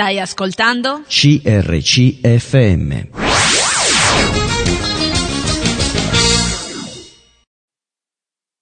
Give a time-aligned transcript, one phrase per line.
[0.00, 1.02] Stai ascoltando?
[1.06, 3.08] CRCFM.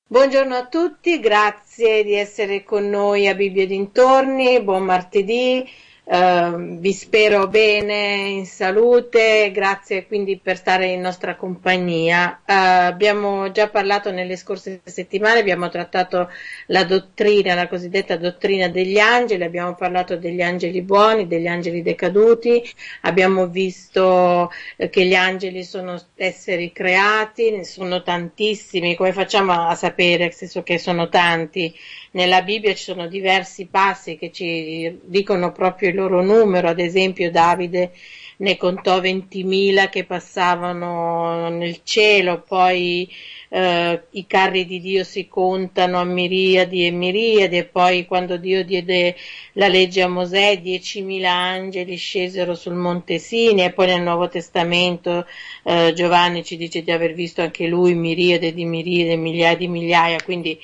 [0.08, 5.64] Buongiorno a tutti, grazie di essere con noi a Bibbia dintorni, buon martedì.
[6.10, 12.40] Uh, vi spero bene, in salute, grazie quindi per stare in nostra compagnia.
[12.46, 16.30] Uh, abbiamo già parlato nelle scorse settimane, abbiamo trattato
[16.68, 22.62] la dottrina, la cosiddetta dottrina degli angeli, abbiamo parlato degli angeli buoni, degli angeli decaduti,
[23.02, 29.74] abbiamo visto eh, che gli angeli sono esseri creati, ne sono tantissimi, come facciamo a
[29.74, 31.74] sapere, nel senso che sono tanti?
[32.12, 37.30] Nella Bibbia ci sono diversi passi che ci dicono proprio il loro numero, ad esempio
[37.30, 37.92] Davide
[38.38, 43.08] ne contò 20.000 che passavano nel cielo, poi
[43.48, 48.64] eh, i carri di Dio si contano a miriadi e miriadi e poi quando Dio
[48.64, 49.16] diede
[49.54, 55.26] la legge a Mosè 10.000 angeli scesero sul monte Sinai e poi nel Nuovo Testamento
[55.64, 60.18] eh, Giovanni ci dice di aver visto anche lui miriade di miriade, migliaia di migliaia,
[60.22, 60.58] quindi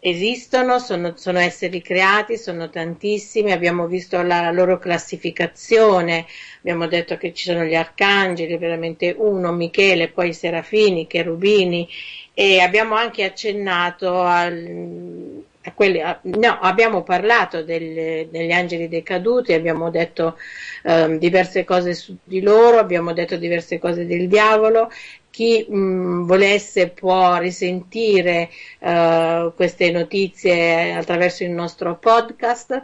[0.00, 6.26] esistono, sono, sono, esseri creati, sono tantissimi, abbiamo visto la loro classificazione,
[6.58, 11.88] abbiamo detto che ci sono gli arcangeli, veramente uno, Michele, poi serafini, cherubini
[12.32, 15.42] e abbiamo anche accennato al,
[15.74, 20.38] quelli, no, abbiamo parlato del, degli angeli decaduti, abbiamo detto
[20.84, 24.90] eh, diverse cose su di loro, abbiamo detto diverse cose del diavolo
[25.38, 28.50] chi mh, volesse può risentire
[28.80, 32.82] uh, queste notizie attraverso il nostro podcast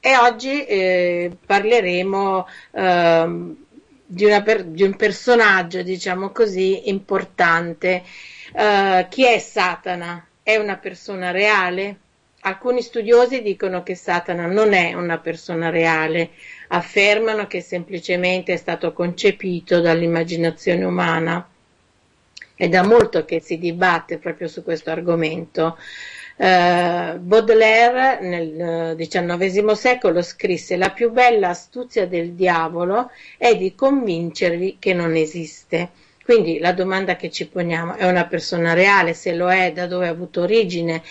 [0.00, 3.56] e oggi eh, parleremo uh,
[4.04, 8.02] di, per, di, un personaggio, diciamo così, importante.
[8.52, 10.26] Uh, chi è Satana?
[10.42, 12.00] È una persona reale?
[12.40, 16.32] Alcuni studiosi dicono che Satana non è una persona reale,
[16.68, 21.48] affermano che semplicemente è stato concepito dall'immaginazione umana
[22.54, 25.76] è da molto che si dibatte proprio su questo argomento.
[26.36, 34.76] Uh, Baudelaire nel XIX secolo scrisse la più bella astuzia del diavolo è di convincervi
[34.80, 35.90] che non esiste.
[36.24, 40.06] Quindi la domanda che ci poniamo è una persona reale, se lo è, da dove
[40.08, 41.02] ha avuto origine,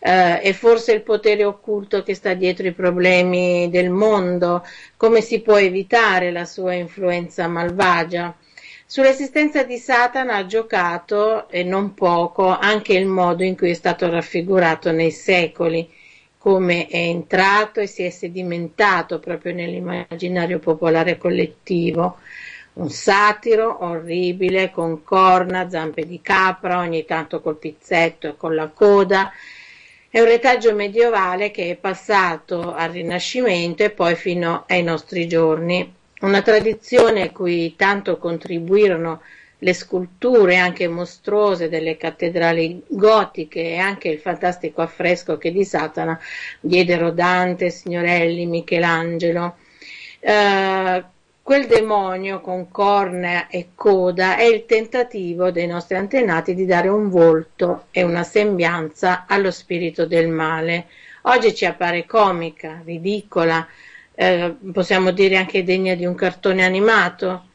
[0.00, 4.64] uh, è forse il potere occulto che sta dietro i problemi del mondo,
[4.96, 8.34] come si può evitare la sua influenza malvagia?
[8.92, 14.06] Sull'esistenza di Satana ha giocato, e non poco, anche il modo in cui è stato
[14.10, 15.90] raffigurato nei secoli,
[16.36, 22.18] come è entrato e si è sedimentato proprio nell'immaginario popolare collettivo.
[22.74, 28.68] Un satiro orribile, con corna, zampe di capra, ogni tanto col pizzetto e con la
[28.68, 29.32] coda.
[30.06, 36.00] È un retaggio medievale che è passato al Rinascimento e poi fino ai nostri giorni
[36.22, 39.20] una tradizione cui tanto contribuirono
[39.58, 46.18] le sculture anche mostruose delle cattedrali gotiche e anche il fantastico affresco che di Satana
[46.58, 49.56] diedero Dante, Signorelli, Michelangelo.
[50.20, 51.02] Uh,
[51.42, 57.08] quel demonio con cornea e coda è il tentativo dei nostri antenati di dare un
[57.08, 60.86] volto e una sembianza allo spirito del male.
[61.22, 63.66] Oggi ci appare comica, ridicola,
[64.22, 67.46] eh, possiamo dire anche degna di un cartone animato.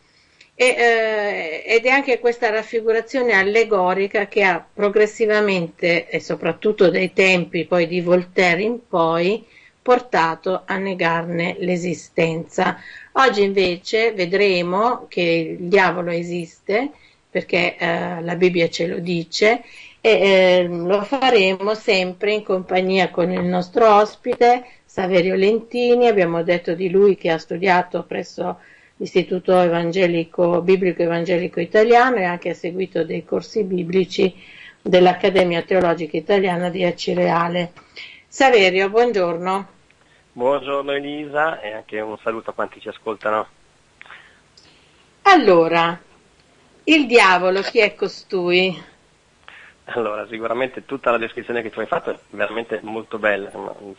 [0.60, 7.66] E, eh, ed è anche questa raffigurazione allegorica che ha progressivamente, e soprattutto dai tempi
[7.66, 9.46] poi di Voltaire in poi,
[9.82, 12.78] portato a negarne l'esistenza.
[13.14, 16.90] Oggi invece vedremo che il diavolo esiste,
[17.30, 19.62] perché eh, la Bibbia ce lo dice,
[20.02, 24.66] e eh, lo faremo sempre in compagnia con il nostro ospite,
[24.98, 28.62] Saverio Lentini, abbiamo detto di lui che ha studiato presso
[28.96, 34.34] l'Istituto Evangelico, Biblico Evangelico Italiano e anche ha seguito dei corsi biblici
[34.82, 37.74] dell'Accademia Teologica Italiana di Acireale.
[38.28, 39.68] Saverio, buongiorno.
[40.32, 43.48] Buongiorno Elisa e anche un saluto a quanti ci ascoltano.
[45.22, 46.02] Allora,
[46.86, 48.76] il diavolo chi è costui?
[49.92, 53.50] Allora, sicuramente tutta la descrizione che tu hai fatto è veramente molto bella,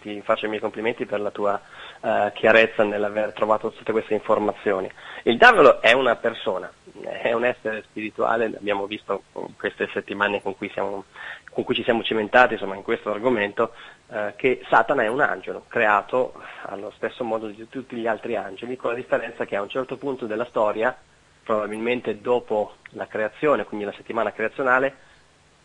[0.02, 1.58] ti faccio i miei complimenti per la tua
[2.00, 4.90] uh, chiarezza nell'aver trovato tutte queste informazioni.
[5.22, 6.70] Il diavolo è una persona,
[7.00, 9.22] è un essere spirituale, abbiamo visto
[9.56, 11.04] queste settimane con cui, siamo,
[11.50, 13.72] con cui ci siamo cimentati insomma, in questo argomento,
[14.08, 16.34] uh, che Satana è un angelo, creato
[16.64, 19.96] allo stesso modo di tutti gli altri angeli, con la differenza che a un certo
[19.96, 20.94] punto della storia,
[21.42, 25.06] probabilmente dopo la creazione, quindi la settimana creazionale,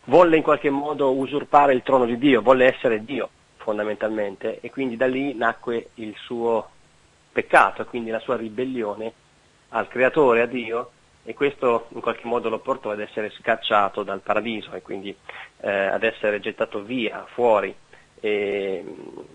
[0.04, 4.96] volle in qualche modo usurpare il trono di Dio, volle essere Dio fondamentalmente e quindi
[4.96, 6.68] da lì nacque il suo
[7.32, 9.12] peccato quindi la sua ribellione
[9.70, 10.90] al creatore, a Dio,
[11.24, 15.14] e questo in qualche modo lo portò ad essere scacciato dal paradiso e quindi
[15.60, 17.74] eh, ad essere gettato via, fuori.
[18.20, 18.84] E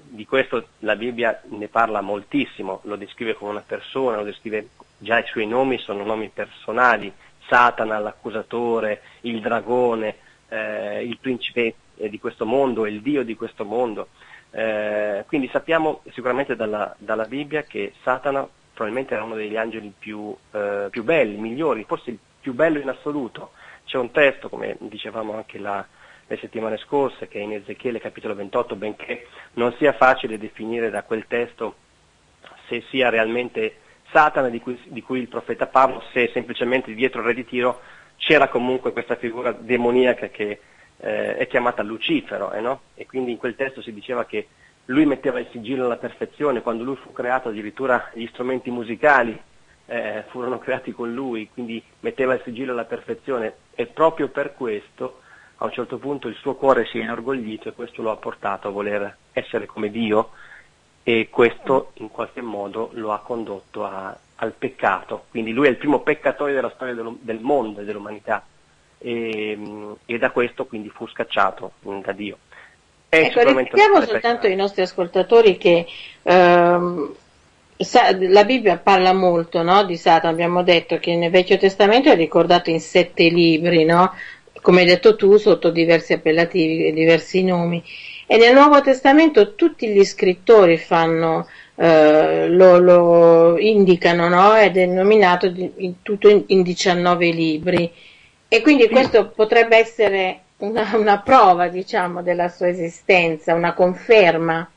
[0.03, 5.19] di questo la Bibbia ne parla moltissimo, lo descrive come una persona, lo descrive già
[5.19, 7.11] i suoi nomi sono nomi personali,
[7.47, 10.15] Satana, l'accusatore, il dragone,
[10.49, 14.09] eh, il principe di questo mondo, il Dio di questo mondo.
[14.51, 20.35] Eh, quindi sappiamo sicuramente dalla, dalla, Bibbia che Satana probabilmente era uno degli angeli più,
[20.51, 23.51] eh, più, belli, migliori, forse il più bello in assoluto.
[23.85, 25.85] C'è un testo, come dicevamo anche la,
[26.25, 31.03] le settimane scorse, che è in Ezechiele capitolo 28, benché non sia facile definire da
[31.03, 31.75] quel testo
[32.67, 33.75] se sia realmente
[34.11, 37.81] Satana di cui, di cui il profeta parla, se semplicemente dietro il re di tiro
[38.19, 40.59] c'era comunque questa figura demoniaca che
[40.97, 42.81] eh, è chiamata Lucifero, eh, no?
[42.93, 44.47] e quindi in quel testo si diceva che
[44.85, 49.39] lui metteva il sigillo alla perfezione, quando lui fu creato addirittura gli strumenti musicali
[49.85, 55.21] eh, furono creati con lui, quindi metteva il sigillo alla perfezione e proprio per questo
[55.57, 58.67] a un certo punto il suo cuore si è inorgoglito e questo lo ha portato
[58.67, 60.31] a voler essere come Dio
[61.03, 65.77] e questo in qualche modo lo ha condotto a, al peccato, quindi lui è il
[65.77, 68.45] primo peccatore della storia del, mondo e dell'umanità
[68.97, 69.57] e,
[70.05, 72.37] e da questo quindi fu scacciato da Dio.
[73.09, 75.85] È ecco, ricordiamo soltanto ai nostri ascoltatori che
[76.23, 77.13] ehm,
[78.19, 82.69] la Bibbia parla molto no, di Satana, abbiamo detto che nel Vecchio Testamento è ricordato
[82.69, 84.13] in sette libri, no?
[84.61, 87.83] come hai detto tu, sotto diversi appellativi e diversi nomi.
[88.25, 91.47] E nel Nuovo Testamento tutti gli scrittori fanno,
[91.81, 94.53] eh, lo, lo, indicano no?
[94.53, 97.89] ed è nominato di, in, tutto in, in 19 libri.
[98.49, 98.89] E quindi sì.
[98.89, 104.69] questo potrebbe essere una, una prova, diciamo, della sua esistenza, una conferma.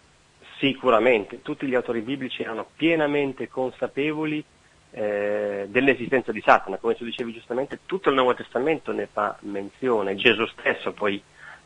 [0.59, 4.45] Sicuramente, tutti gli autori biblici erano pienamente consapevoli
[4.93, 10.15] eh, dell'esistenza di Satana, come tu dicevi giustamente, tutto il Nuovo Testamento ne fa menzione,
[10.15, 11.21] Gesù stesso poi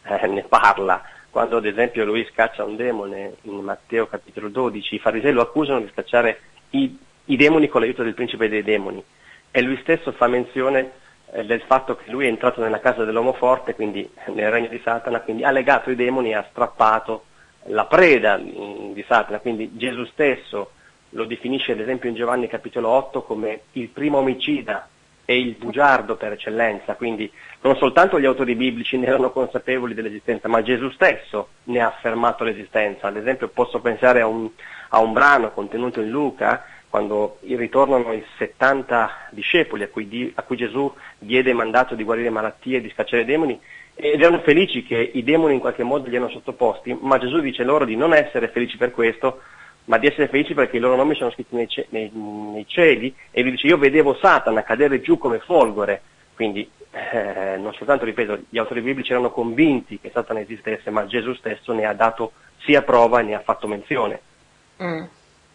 [0.05, 1.03] eh, ne parla,
[1.37, 5.81] quando ad esempio lui scaccia un demone in Matteo capitolo 12, i farisei lo accusano
[5.81, 6.41] di scacciare
[6.71, 9.05] i, i demoni con l'aiuto del principe dei demoni.
[9.51, 10.93] E lui stesso fa menzione
[11.33, 14.81] eh, del fatto che lui è entrato nella casa dell'uomo forte, quindi nel regno di
[14.83, 17.25] Satana, quindi ha legato i demoni e ha strappato
[17.65, 20.71] la preda mm, di Satana, quindi Gesù stesso
[21.11, 24.89] lo definisce ad esempio in Giovanni capitolo 8 come il primo omicida
[25.27, 27.31] e il bugiardo per eccellenza, quindi
[27.61, 32.45] non soltanto gli autori biblici ne erano consapevoli dell'esistenza, ma Gesù stesso ne ha affermato
[32.45, 33.09] l'esistenza.
[33.09, 34.49] Ad esempio posso pensare a un,
[34.91, 40.57] a un brano contenuto in Luca quando ritornano i 70 discepoli a cui, a cui
[40.57, 43.61] Gesù diede mandato di guarire malattie e di scacciare demoni,
[43.97, 47.65] ed erano felici che i demoni in qualche modo gli erano sottoposti, ma Gesù dice
[47.65, 49.41] loro di non essere felici per questo,
[49.87, 53.43] ma di essere felici perché i loro nomi sono scritti nei, nei, nei cieli, e
[53.43, 56.03] lui dice io vedevo Satana cadere giù come folgore,
[56.35, 61.35] quindi eh, non soltanto, ripeto, gli autori biblici erano convinti che Satana esistesse, ma Gesù
[61.35, 62.33] stesso ne ha dato
[62.65, 64.21] sia prova e ne ha fatto menzione.
[64.83, 65.05] Mm.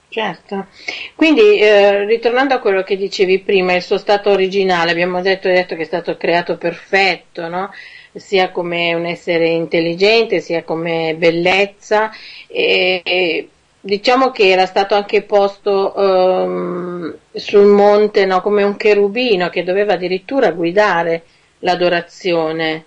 [0.07, 0.68] Certo,
[1.16, 5.74] quindi eh, ritornando a quello che dicevi prima, il suo stato originale, abbiamo detto, detto
[5.75, 7.72] che è stato creato perfetto, no?
[8.13, 12.12] sia come un essere intelligente, sia come bellezza,
[12.48, 13.50] e, e
[13.81, 18.42] diciamo che era stato anche posto um, sul monte no?
[18.42, 21.24] come un cherubino che doveva addirittura guidare
[21.60, 22.86] l'adorazione.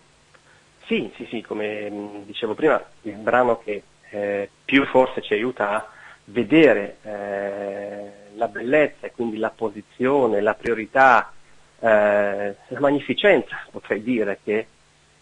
[0.86, 5.88] Sì, sì, sì, come dicevo prima, il brano che eh, più forse ci aiuta a
[6.26, 11.32] vedere eh, la bellezza e quindi la posizione, la priorità,
[11.80, 14.66] eh, la magnificenza, potrei dire, che,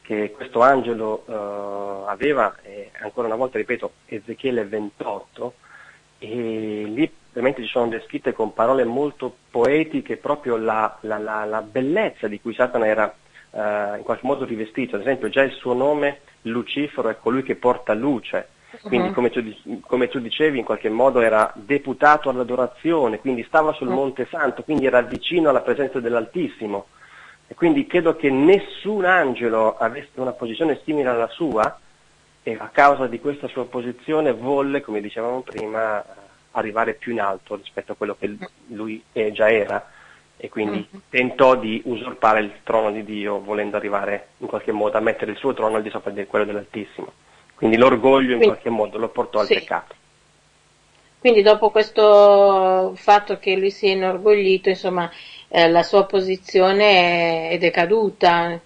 [0.02, 5.54] che questo angelo eh, aveva, e ancora una volta ripeto, Ezechiele 28,
[6.22, 11.62] e lì veramente ci sono descritte con parole molto poetiche proprio la, la, la, la
[11.62, 13.12] bellezza di cui Satana era
[13.50, 17.56] eh, in qualche modo rivestito, ad esempio già il suo nome Lucifero è colui che
[17.56, 18.50] porta luce,
[18.82, 19.14] quindi uh-huh.
[19.14, 23.94] come, tu, come, tu, dicevi in qualche modo era deputato all'adorazione, quindi stava sul uh-huh.
[23.94, 26.86] Monte Santo, quindi era vicino alla presenza dell'Altissimo.
[27.48, 31.78] E quindi credo che nessun angelo avesse una posizione simile alla sua
[32.42, 36.04] e a causa di questa sua posizione volle, come dicevamo prima,
[36.52, 38.36] arrivare più in alto rispetto a quello che
[38.68, 39.90] lui già era
[40.36, 41.00] e quindi uh-huh.
[41.08, 45.36] tentò di usurpare il trono di Dio volendo arrivare in qualche modo a mettere il
[45.36, 47.12] suo trono al di sopra di quello dell'Altissimo.
[47.54, 49.54] Quindi l'orgoglio in Quindi, qualche modo lo portò al sì.
[49.54, 49.94] peccato.
[51.20, 55.08] Quindi dopo questo fatto che lui si è inorgoglito, insomma,
[55.46, 58.60] eh, la sua posizione è, è decaduta.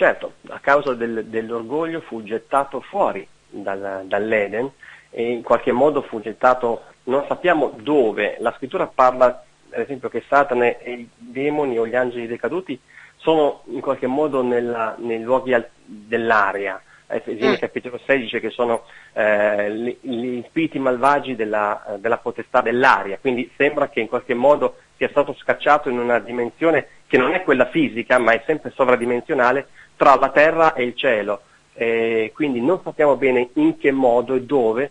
[0.00, 4.70] Certo, a causa del, dell'orgoglio fu gettato fuori dal, dall'Eden
[5.10, 8.36] e in qualche modo fu gettato non sappiamo dove.
[8.38, 12.80] La scrittura parla, ad esempio, che Satana e i demoni o gli angeli decaduti
[13.16, 16.80] sono in qualche modo nella, nei luoghi al- dell'aria.
[17.06, 17.54] Efesini mm.
[17.56, 23.50] capitolo 6 dice che sono eh, gli, gli, spiriti malvagi della, della, potestà dell'aria, quindi
[23.54, 27.66] sembra che in qualche modo sia stato scacciato in una dimensione che non è quella
[27.66, 29.66] fisica, ma è sempre sovradimensionale,
[30.00, 31.42] tra la terra e il cielo.
[31.74, 34.90] Eh, quindi non sappiamo bene in che modo e dove,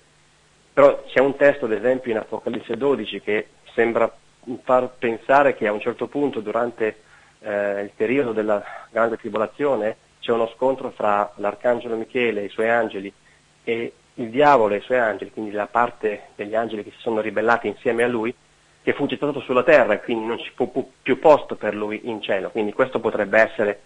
[0.72, 4.16] però c'è un testo, ad esempio, in Apocalisse 12 che sembra
[4.62, 6.98] far pensare che a un certo punto durante
[7.40, 12.70] eh, il periodo della grande tribolazione c'è uno scontro fra l'arcangelo Michele e i suoi
[12.70, 13.12] angeli
[13.64, 17.20] e il diavolo e i suoi angeli, quindi la parte degli angeli che si sono
[17.20, 18.32] ribellati insieme a lui,
[18.84, 22.22] che fu gettato sulla terra e quindi non ci fu più posto per lui in
[22.22, 22.52] cielo.
[22.52, 23.82] Quindi questo potrebbe essere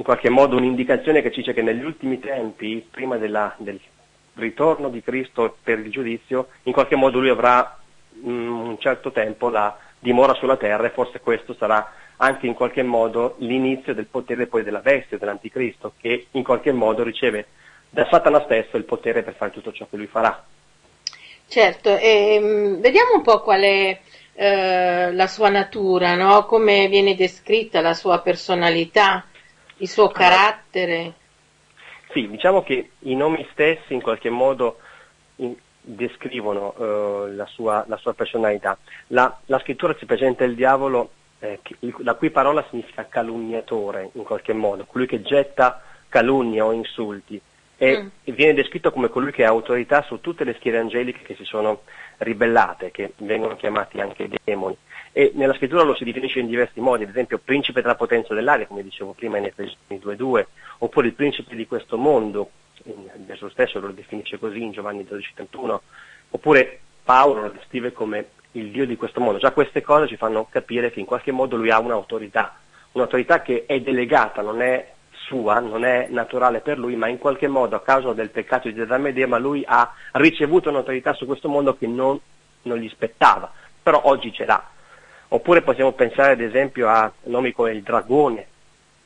[0.00, 3.78] in qualche modo un'indicazione che ci dice che negli ultimi tempi, prima della, del
[4.36, 7.78] ritorno di Cristo per il giudizio, in qualche modo lui avrà
[8.16, 12.82] mm, un certo tempo la dimora sulla terra e forse questo sarà anche in qualche
[12.82, 17.48] modo l'inizio del potere poi della bestia, dell'anticristo, che in qualche modo riceve
[17.90, 20.42] da Satana stesso il potere per fare tutto ciò che lui farà.
[21.46, 24.00] Certo, e, um, vediamo un po' qual è
[24.32, 26.46] eh, la sua natura, no?
[26.46, 29.26] come viene descritta la sua personalità,
[29.80, 31.14] il suo carattere.
[32.12, 34.78] Sì, diciamo che i nomi stessi in qualche modo
[35.36, 38.76] in, descrivono uh, la, sua, la, sua, personalità.
[39.08, 44.24] La, la, scrittura ci presenta il diavolo, eh, che, la cui parola significa calunniatore in
[44.24, 47.40] qualche modo, colui che getta calunnia o insulti
[47.76, 48.08] e, mm.
[48.24, 51.44] e viene descritto come colui che ha autorità su tutte le schiere angeliche che si
[51.44, 51.82] sono
[52.18, 54.76] ribellate, che vengono chiamati anche demoni.
[55.12, 58.66] E nella scrittura lo si definisce in diversi modi, ad esempio principe della potenza dell'aria,
[58.66, 60.44] come dicevo prima in Efesini 2.2,
[60.78, 62.50] oppure il principe di questo mondo,
[63.26, 65.78] Gesù stesso lo definisce così in Giovanni 12.31,
[66.30, 69.38] oppure Paolo lo descrive come il Dio di questo mondo.
[69.38, 72.56] Già queste cose ci fanno capire che in qualche modo lui ha un'autorità,
[72.92, 77.46] un'autorità che è delegata, non è sua, non è naturale per lui, ma in qualche
[77.46, 81.76] modo a causa del peccato di Adamo Eva lui ha ricevuto un'autorità su questo mondo
[81.76, 82.18] che non,
[82.62, 83.52] non gli spettava,
[83.82, 84.70] però oggi ce l'ha.
[85.32, 88.46] Oppure possiamo pensare ad esempio a nomi come il dragone,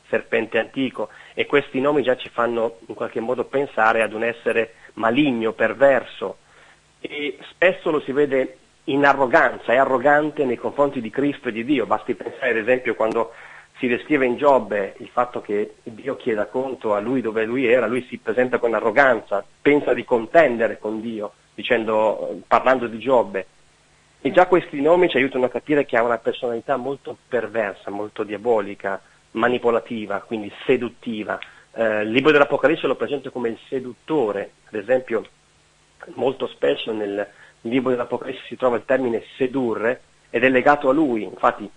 [0.09, 4.75] serpente antico, e questi nomi già ci fanno in qualche modo pensare ad un essere
[4.95, 6.39] maligno, perverso,
[7.01, 11.65] e spesso lo si vede in arroganza, è arrogante nei confronti di Cristo e di
[11.65, 11.85] Dio.
[11.85, 13.33] Basti pensare ad esempio quando
[13.77, 17.87] si descrive in Giobbe il fatto che Dio chieda conto a lui dove lui era,
[17.87, 23.47] lui si presenta con arroganza, pensa di contendere con Dio, dicendo, parlando di Giobbe.
[24.27, 28.23] E già questi nomi ci aiutano a capire che ha una personalità molto perversa, molto
[28.23, 28.99] diabolica,
[29.33, 31.39] manipolativa, quindi seduttiva.
[31.75, 35.27] Eh, il libro dell'Apocalisse lo presenta come il seduttore, ad esempio
[36.15, 37.29] molto spesso nel
[37.61, 40.01] libro dell'Apocalisse si trova il termine sedurre
[40.31, 41.71] ed è legato a lui, infatti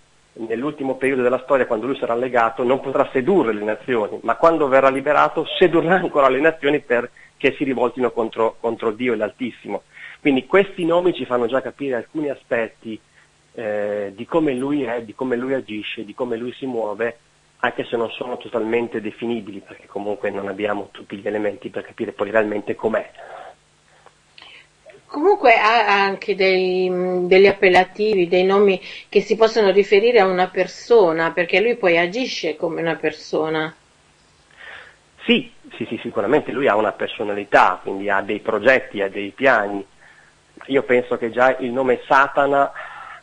[0.46, 4.68] nell'ultimo periodo della storia, quando lui sarà legato, non potrà sedurre le nazioni, ma quando
[4.68, 9.82] verrà liberato sedurrà ancora le nazioni perché si rivoltino contro, contro Dio e l'Altissimo.
[10.20, 13.00] Quindi questi nomi ci fanno già capire alcuni aspetti
[13.54, 17.18] eh, di come lui è, di come lui agisce, di come lui si muove,
[17.60, 22.12] anche se non sono totalmente definibili, perché comunque non abbiamo tutti gli elementi per capire
[22.12, 23.10] poi realmente com'è.
[25.06, 26.90] Comunque ha anche dei,
[27.26, 32.56] degli appellativi, dei nomi che si possono riferire a una persona, perché lui poi agisce
[32.56, 33.74] come una persona.
[35.24, 39.84] Sì, sì, sì, sicuramente lui ha una personalità, quindi ha dei progetti, ha dei piani,
[40.68, 42.72] io penso che già il nome Satana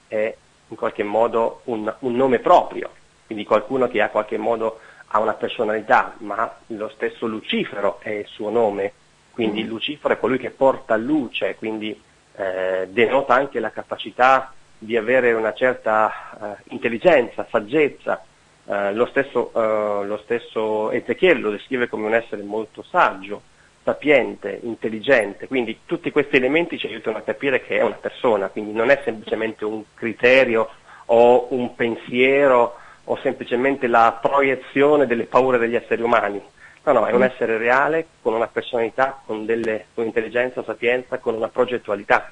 [0.07, 0.35] è
[0.67, 2.89] in qualche modo un, un nome proprio,
[3.25, 8.27] quindi qualcuno che ha qualche modo ha una personalità, ma lo stesso Lucifero è il
[8.27, 8.91] suo nome,
[9.31, 9.67] quindi mm.
[9.67, 11.99] Lucifero è colui che porta luce, quindi
[12.35, 18.23] eh, denota anche la capacità di avere una certa eh, intelligenza, saggezza.
[18.67, 23.41] Eh, lo, stesso, eh, lo stesso Ezechiele lo descrive come un essere molto saggio,
[23.85, 28.73] sapiente, intelligente, quindi tutti questi elementi ci aiutano a capire che è una persona, quindi
[28.73, 30.67] non è semplicemente un criterio
[31.05, 36.41] o un pensiero o semplicemente la proiezione delle paure degli esseri umani.
[36.83, 37.23] No, no, è un mm.
[37.23, 42.31] essere reale, con una personalità, con, delle, con intelligenza, sapienza, con una progettualità.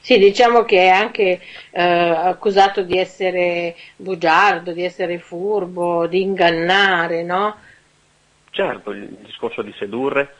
[0.00, 1.40] Sì, diciamo che è anche
[1.70, 7.54] eh, accusato di essere bugiardo, di essere furbo, di ingannare, no?
[8.50, 10.34] Certo, il discorso di sedurre,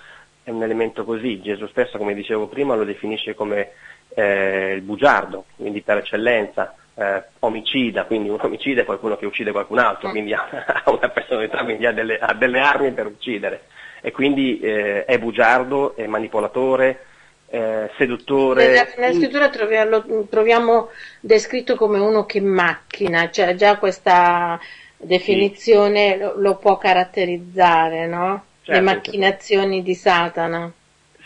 [0.45, 1.41] è un elemento così.
[1.41, 3.71] Gesù stesso, come dicevo prima, lo definisce come
[4.15, 9.51] eh, il bugiardo, quindi per eccellenza, eh, omicida, quindi un omicida è qualcuno che uccide
[9.51, 10.47] qualcun altro, quindi ha,
[10.85, 13.63] ha una personalità, quindi ha delle, ha delle, armi per uccidere.
[14.01, 17.07] E quindi eh, è bugiardo, è manipolatore,
[17.49, 18.87] eh, seduttore.
[18.97, 24.61] Nella, scrittura troviamo, troviamo, descritto come uno che macchina, cioè già questa
[24.97, 26.19] definizione sì.
[26.19, 28.45] lo, lo, può caratterizzare, no?
[28.64, 30.73] Certo, Le macchinazioni di Satana.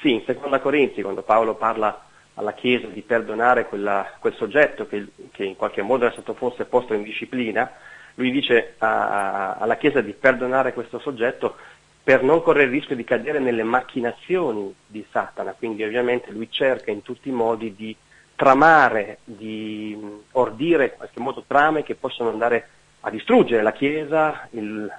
[0.00, 5.06] Sì, in seconda Corinzi, quando Paolo parla alla Chiesa di perdonare quella, quel soggetto che,
[5.30, 7.70] che, in qualche modo è stato forse posto in disciplina,
[8.16, 11.54] lui dice a, alla Chiesa di perdonare questo soggetto
[12.02, 16.90] per non correre il rischio di cadere nelle macchinazioni di Satana, quindi ovviamente lui cerca
[16.90, 17.94] in tutti i modi di
[18.34, 19.96] tramare, di
[20.32, 22.68] ordire in qualche modo trame che possono andare
[23.02, 24.92] a distruggere la Chiesa, il,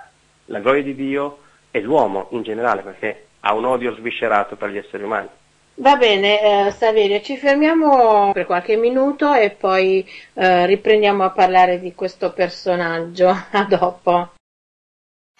[0.45, 1.39] la gloria di Dio
[1.71, 5.27] e l'uomo in generale, perché ha un odio sviscerato per gli esseri umani.
[5.75, 11.79] Va bene, eh, Saverio, ci fermiamo per qualche minuto e poi eh, riprendiamo a parlare
[11.79, 13.29] di questo personaggio.
[13.51, 14.33] A dopo.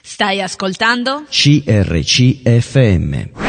[0.01, 1.25] Stai ascoltando?
[1.29, 3.48] CRCFM.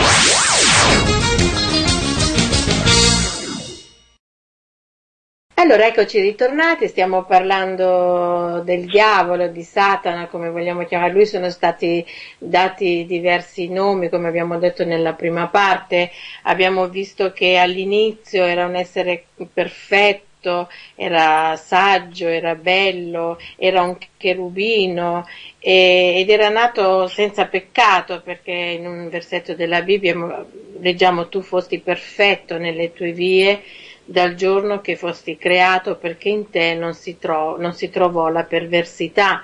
[5.61, 12.03] Allora eccoci ritornati, stiamo parlando del diavolo, di Satana, come vogliamo chiamare lui, sono stati
[12.39, 16.11] dati diversi nomi, come abbiamo detto nella prima parte,
[16.45, 25.27] abbiamo visto che all'inizio era un essere perfetto, era saggio, era bello, era un cherubino
[25.59, 30.43] e, ed era nato senza peccato perché in un versetto della Bibbia
[30.79, 33.63] leggiamo tu fosti perfetto nelle tue vie
[34.11, 38.43] dal giorno che fosti creato perché in te non si, tro- non si trovò la
[38.43, 39.41] perversità.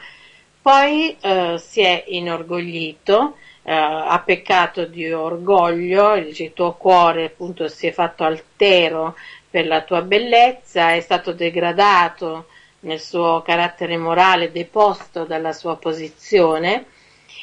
[0.61, 7.87] Poi eh, si è inorgoglito, eh, ha peccato di orgoglio, il tuo cuore appunto si
[7.87, 9.15] è fatto altero
[9.49, 12.47] per la tua bellezza, è stato degradato
[12.81, 16.87] nel suo carattere morale, deposto dalla sua posizione.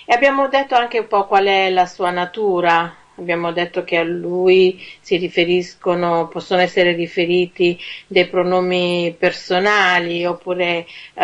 [0.05, 4.03] E abbiamo detto anche un po' qual è la sua natura, Abbiamo detto che a
[4.03, 11.23] lui si riferiscono, possono essere riferiti dei pronomi personali oppure eh,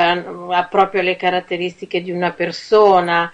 [0.52, 3.32] ha proprio le caratteristiche di una persona,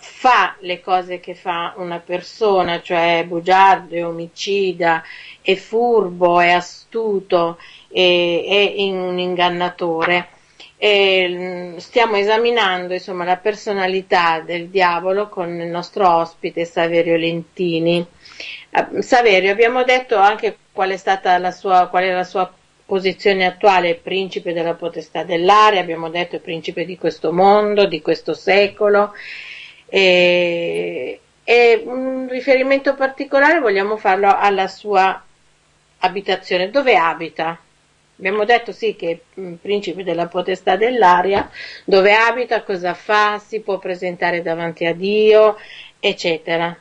[0.00, 5.02] fa le cose che fa una persona, cioè è bugiardo, è omicida,
[5.40, 10.28] è furbo, è astuto, è, è un ingannatore
[10.84, 18.06] e mm, stiamo esaminando insomma, la personalità del diavolo con il nostro ospite Saverio Lentini.
[18.68, 22.52] Uh, Saverio, abbiamo detto anche qual è stata la sua, qual è la sua
[22.84, 29.14] posizione attuale, principe della potestà dell'aria, abbiamo detto principe di questo mondo, di questo secolo.
[29.86, 35.18] E, e un riferimento particolare vogliamo farlo alla sua
[36.00, 36.68] abitazione.
[36.68, 37.58] Dove abita?
[38.24, 41.50] Abbiamo detto sì che è principe della potestà dell'aria,
[41.84, 45.58] dove abita, cosa fa, si può presentare davanti a Dio,
[46.00, 46.74] eccetera.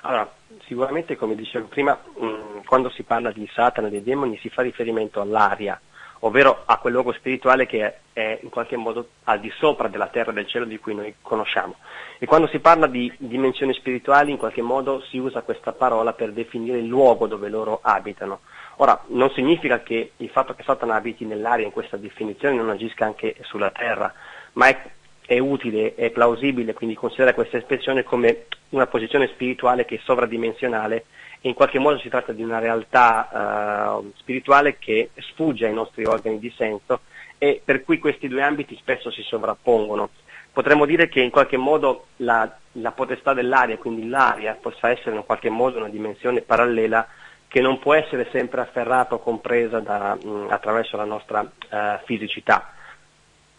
[0.00, 0.32] Allora,
[0.64, 4.62] sicuramente come dicevo prima, mh, quando si parla di Satana e dei demoni si fa
[4.62, 5.78] riferimento all'aria,
[6.20, 10.30] ovvero a quel luogo spirituale che è in qualche modo al di sopra della terra
[10.30, 11.76] e del cielo di cui noi conosciamo.
[12.16, 16.32] E quando si parla di dimensioni spirituali in qualche modo si usa questa parola per
[16.32, 18.40] definire il luogo dove loro abitano.
[18.82, 23.04] Ora, non significa che il fatto che Satana abiti nell'aria in questa definizione non agisca
[23.04, 24.12] anche sulla terra,
[24.54, 24.76] ma è,
[25.24, 31.04] è utile, è plausibile quindi considerare questa espressione come una posizione spirituale che è sovradimensionale
[31.40, 36.04] e in qualche modo si tratta di una realtà uh, spirituale che sfugge ai nostri
[36.04, 37.02] organi di senso
[37.38, 40.10] e per cui questi due ambiti spesso si sovrappongono.
[40.52, 45.24] Potremmo dire che in qualche modo la, la potestà dell'aria, quindi l'aria, possa essere in
[45.24, 47.06] qualche modo una dimensione parallela
[47.52, 52.72] che non può essere sempre afferrata o compresa da, mh, attraverso la nostra uh, fisicità.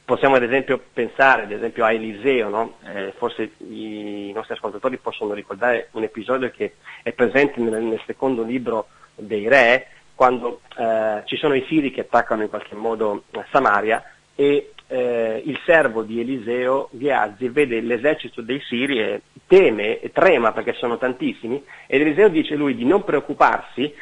[0.03, 2.77] Possiamo ad esempio pensare ad esempio, a Eliseo, no?
[2.85, 8.41] eh, forse i nostri ascoltatori possono ricordare un episodio che è presente nel, nel secondo
[8.41, 14.03] libro dei re, quando eh, ci sono i siri che attaccano in qualche modo Samaria
[14.33, 20.51] e eh, il servo di Eliseo, Ghiazzi, vede l'esercito dei Siri e teme e trema
[20.51, 23.93] perché sono tantissimi ed Eliseo dice lui di non preoccuparsi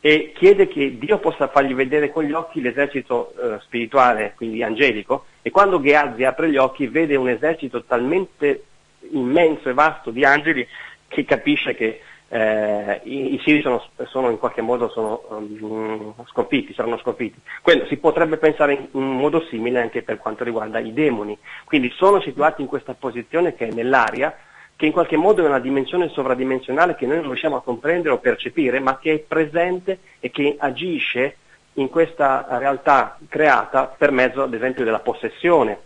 [0.00, 5.24] e chiede che Dio possa fargli vedere con gli occhi l'esercito eh, spirituale, quindi angelico,
[5.42, 8.64] e quando Gheazzi apre gli occhi vede un esercito talmente
[9.10, 10.66] immenso e vasto di angeli
[11.08, 16.74] che capisce che eh, i, i siri sono, sono, in qualche modo sono, um, sconfitti,
[16.74, 17.40] saranno sconfitti.
[17.62, 21.92] Quello si potrebbe pensare in un modo simile anche per quanto riguarda i demoni, quindi
[21.96, 24.36] sono situati in questa posizione che è nell'aria,
[24.74, 28.18] che in qualche modo è una dimensione sovradimensionale che noi non riusciamo a comprendere o
[28.18, 31.36] percepire, ma che è presente e che agisce
[31.74, 35.78] in questa realtà creata per mezzo ad esempio della possessione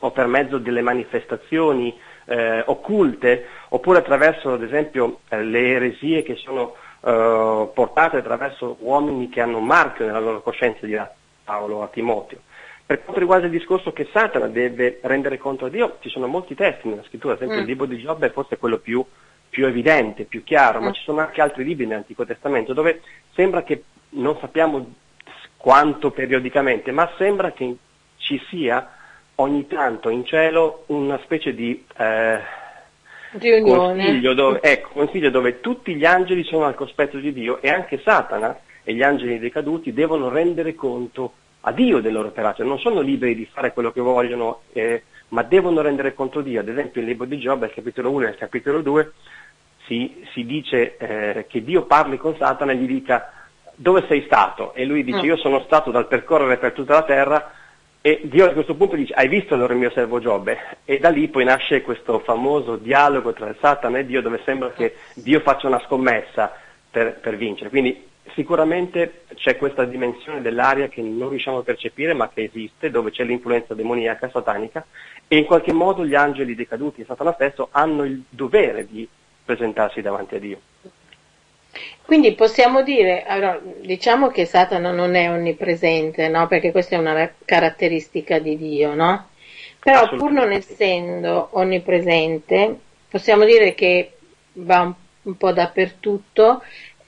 [0.00, 6.36] o per mezzo delle manifestazioni eh, occulte, oppure attraverso ad esempio eh, le eresie che
[6.36, 11.12] sono eh, portate attraverso uomini che hanno un marchio nella loro coscienza, dirà
[11.44, 12.40] Paolo a Timoteo.
[12.84, 16.54] Per quanto riguarda il discorso che Satana deve rendere conto a Dio, ci sono molti
[16.54, 17.62] testi nella scrittura, ad esempio mm.
[17.64, 19.04] il libro di Giobbe è forse quello più,
[19.48, 20.84] più evidente, più chiaro, mm.
[20.84, 23.02] ma ci sono anche altri libri nell'Antico Testamento dove
[23.34, 24.94] sembra che non sappiamo
[25.58, 27.76] quanto periodicamente, ma sembra che
[28.16, 28.90] ci sia
[29.36, 32.40] ogni tanto in cielo una specie di eh,
[33.62, 38.00] consiglio, dove, ecco, consiglio dove tutti gli angeli sono al cospetto di Dio e anche
[38.02, 43.00] Satana e gli angeli decaduti devono rendere conto a Dio del loro operato, non sono
[43.00, 46.60] liberi di fare quello che vogliono, eh, ma devono rendere conto a Dio.
[46.60, 49.12] Ad esempio il libro di Giobbe, al capitolo 1 e al capitolo 2,
[49.86, 53.32] si, si dice eh, che Dio parli con Satana e gli dica
[53.74, 54.74] dove sei stato?
[54.74, 55.24] E lui dice mm.
[55.24, 57.52] io sono stato dal percorrere per tutta la terra
[58.00, 60.58] e Dio a questo punto dice hai visto allora il mio servo Giobbe?
[60.84, 64.96] E da lì poi nasce questo famoso dialogo tra Satana e Dio dove sembra che
[65.14, 66.52] Dio faccia una scommessa
[66.90, 67.70] per, per vincere.
[67.70, 73.10] Quindi Sicuramente c'è questa dimensione dell'aria che non riusciamo a percepire ma che esiste, dove
[73.10, 74.86] c'è l'influenza demoniaca satanica
[75.26, 79.08] e in qualche modo gli angeli decaduti e Satana stesso hanno il dovere di
[79.44, 80.60] presentarsi davanti a Dio.
[82.04, 86.46] Quindi possiamo dire, allora, diciamo che Satana non è onnipresente, no?
[86.46, 89.28] perché questa è una caratteristica di Dio, no?
[89.78, 92.78] Però pur non essendo onnipresente,
[93.08, 94.12] possiamo dire che
[94.54, 96.62] va un, un po' dappertutto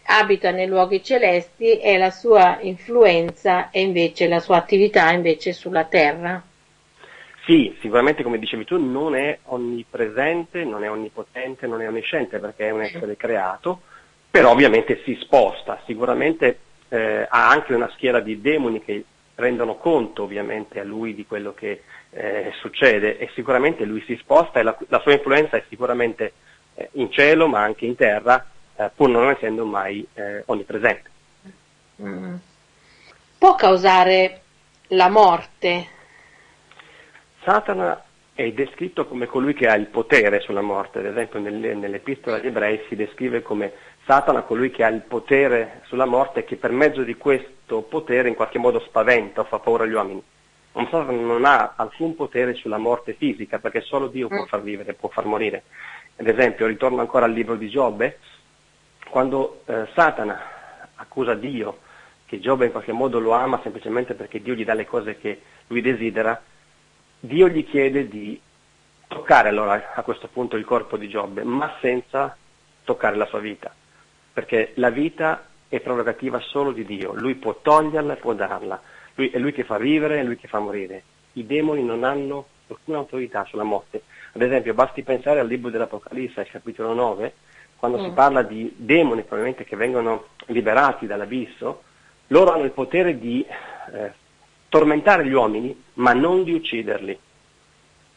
[0.04, 5.84] abita nei luoghi celesti e la sua influenza e invece la sua attività invece sulla
[5.84, 6.42] terra.
[7.46, 12.68] Sì, sicuramente come dicevi tu non è onnipresente, non è onnipotente, non è onnisciente perché
[12.68, 13.82] è un essere creato,
[14.30, 20.22] però ovviamente si sposta, sicuramente eh, ha anche una schiera di demoni che rendono conto
[20.22, 24.76] ovviamente a lui di quello che eh, succede e sicuramente lui si sposta e la,
[24.88, 26.32] la sua influenza è sicuramente
[26.74, 31.10] eh, in cielo ma anche in terra eh, pur non essendo mai eh, onnipresente.
[32.02, 32.34] Mm.
[33.38, 34.42] Può causare
[34.88, 35.86] la morte?
[37.42, 42.36] Satana è descritto come colui che ha il potere sulla morte, ad esempio nelle, nell'epistola
[42.36, 43.72] agli ebrei si descrive come
[44.04, 48.28] Satana colui che ha il potere sulla morte e che per mezzo di questo potere
[48.28, 50.22] in qualche modo spaventa o fa paura agli uomini.
[50.72, 54.46] Un Satana non ha alcun potere sulla morte fisica perché solo Dio può mm.
[54.46, 55.64] far vivere, può far morire.
[56.16, 58.18] Ad esempio, ritorno ancora al libro di Giobbe,
[59.08, 60.38] quando eh, Satana
[60.94, 61.78] accusa Dio
[62.26, 65.40] che Giobbe in qualche modo lo ama semplicemente perché Dio gli dà le cose che
[65.66, 66.40] lui desidera,
[67.18, 68.40] Dio gli chiede di
[69.08, 72.36] toccare allora a questo punto il corpo di Giobbe, ma senza
[72.84, 73.74] toccare la sua vita,
[74.32, 78.80] perché la vita è prerogativa solo di Dio, lui può toglierla e può darla,
[79.14, 81.02] lui, è lui che fa vivere, è lui che fa morire.
[81.34, 84.02] I demoni non hanno alcuna autorità sulla morte.
[84.32, 87.32] Ad esempio, basti pensare al libro dell'Apocalisse, al capitolo 9,
[87.76, 88.04] quando mm.
[88.04, 91.82] si parla di demoni probabilmente che vengono liberati dall'abisso,
[92.28, 93.44] loro hanno il potere di
[93.92, 94.12] eh,
[94.68, 97.18] tormentare gli uomini, ma non di ucciderli.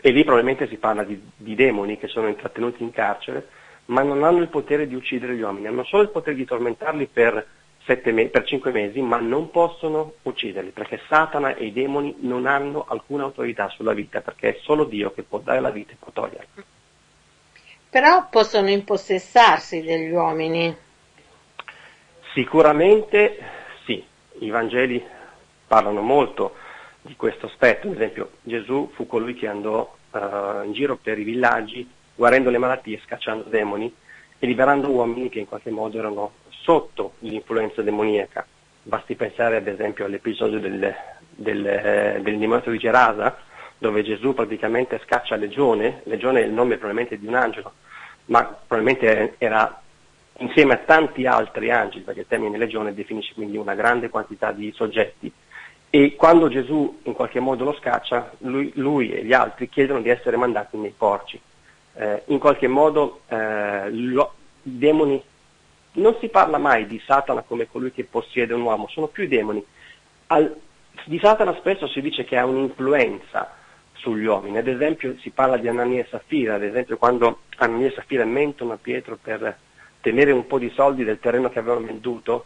[0.06, 3.48] E lì probabilmente si parla di, di demoni che sono intrattenuti in carcere,
[3.86, 7.08] ma non hanno il potere di uccidere gli uomini, hanno solo il potere di tormentarli
[7.08, 7.46] per,
[7.86, 12.86] me- per cinque mesi, ma non possono ucciderli, perché Satana e i demoni non hanno
[12.88, 16.12] alcuna autorità sulla vita, perché è solo Dio che può dare la vita e può
[16.12, 16.72] toglierla
[17.94, 20.76] però possono impossessarsi degli uomini.
[22.34, 23.38] Sicuramente
[23.86, 24.04] sì,
[24.40, 25.06] i Vangeli
[25.68, 26.56] parlano molto
[27.04, 31.24] di questo aspetto, ad esempio Gesù fu colui che andò uh, in giro per i
[31.24, 33.94] villaggi guarendo le malattie, scacciando demoni
[34.40, 38.46] e liberando uomini che in qualche modo erano sotto l'influenza demoniaca.
[38.84, 40.94] Basti pensare ad esempio all'episodio del,
[41.30, 43.38] del, eh, dell'indemoniato di Gerasa,
[43.78, 47.74] dove Gesù praticamente scaccia Legione, Legione è il nome probabilmente di un angelo,
[48.26, 49.82] ma probabilmente era
[50.38, 54.72] insieme a tanti altri angeli, perché il termine legione definisce quindi una grande quantità di
[54.74, 55.32] soggetti.
[55.90, 60.10] E quando Gesù in qualche modo lo scaccia, lui, lui e gli altri chiedono di
[60.10, 61.40] essere mandati nei porci.
[61.96, 64.20] Eh, in qualche modo eh, i
[64.62, 65.22] demoni,
[65.94, 69.28] non si parla mai di Satana come colui che possiede un uomo, sono più i
[69.28, 69.64] demoni.
[70.28, 70.56] Al,
[71.06, 73.62] di Satana spesso si dice che ha un'influenza,
[74.04, 74.58] sugli uomini.
[74.58, 78.74] Ad esempio si parla di Anania e Safira, ad esempio quando Anania e Safira mentono
[78.74, 79.58] a Pietro per
[80.02, 82.46] tenere un po' di soldi del terreno che avevano venduto,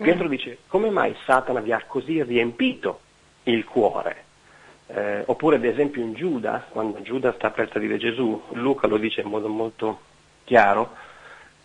[0.00, 0.30] Pietro mm.
[0.30, 3.00] dice come mai Satana vi ha così riempito
[3.44, 4.24] il cuore?
[4.92, 9.20] Eh, oppure ad esempio in Giuda, quando Giuda sta per tradire Gesù, Luca lo dice
[9.20, 10.00] in modo molto
[10.42, 10.96] chiaro,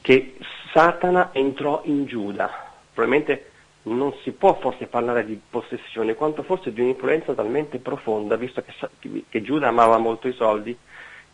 [0.01, 0.35] che
[0.71, 2.51] Satana entrò in Giuda,
[2.93, 3.49] probabilmente
[3.83, 9.25] non si può forse parlare di possessione, quanto forse di un'influenza talmente profonda, visto che,
[9.27, 10.77] che Giuda amava molto i soldi,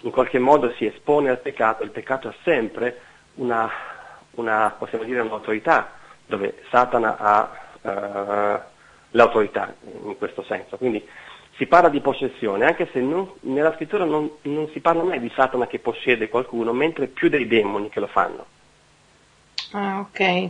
[0.03, 2.99] in qualche modo si espone al peccato, il peccato ha sempre
[3.35, 3.69] una,
[4.35, 5.91] una, possiamo dire, un'autorità,
[6.25, 7.51] dove Satana ha
[7.81, 8.59] uh,
[9.11, 9.73] l'autorità
[10.03, 10.77] in questo senso.
[10.77, 11.05] Quindi
[11.57, 15.31] si parla di possessione, anche se non, nella scrittura non, non, si parla mai di
[15.35, 18.45] Satana che possiede qualcuno, mentre più dei demoni che lo fanno.
[19.71, 20.49] Ah, ok,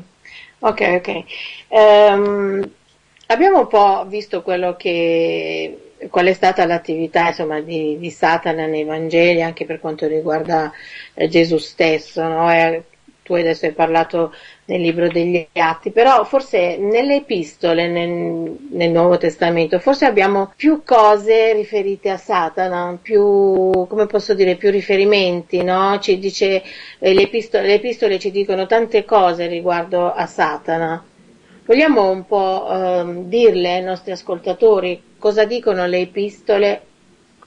[0.60, 1.24] ok, ok.
[1.70, 2.72] Um,
[3.28, 8.84] abbiamo un po' visto quello che, qual è stata l'attività insomma, di, di, Satana nei
[8.84, 10.72] Vangeli, anche per quanto riguarda
[11.14, 12.84] eh, Gesù stesso, no?
[13.24, 14.34] tu adesso hai parlato
[14.72, 20.82] nel libro degli Atti, però forse nelle epistole, nel, nel, Nuovo Testamento, forse abbiamo più
[20.86, 26.00] cose riferite a Satana, più, come posso dire, più riferimenti, no?
[26.00, 26.64] Ci dice,
[27.00, 31.04] eh, le, epistole, le epistole ci dicono tante cose riguardo a Satana.
[31.66, 36.82] Vogliamo un po' eh, dirle ai nostri ascoltatori cosa dicono le epistole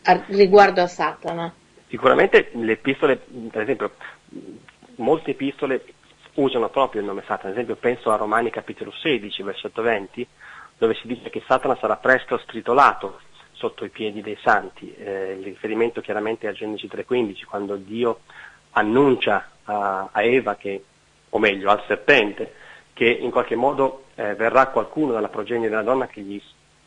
[0.02, 1.52] a, riguardo a Satana?
[1.88, 3.18] Sicuramente le epistole,
[3.50, 3.92] per esempio,
[4.96, 5.82] molte epistole
[6.34, 10.26] usano proprio il nome Satana, ad esempio penso a Romani capitolo 16, versetto 20,
[10.78, 13.20] dove si dice che Satana sarà presto stritolato
[13.52, 18.20] sotto i piedi dei santi, eh, il riferimento chiaramente a Genesi 3.15, quando Dio
[18.72, 20.84] annuncia a, a, Eva che,
[21.30, 22.52] o meglio al serpente,
[22.92, 26.40] che in qualche modo eh, verrà qualcuno dalla progenie della donna che gli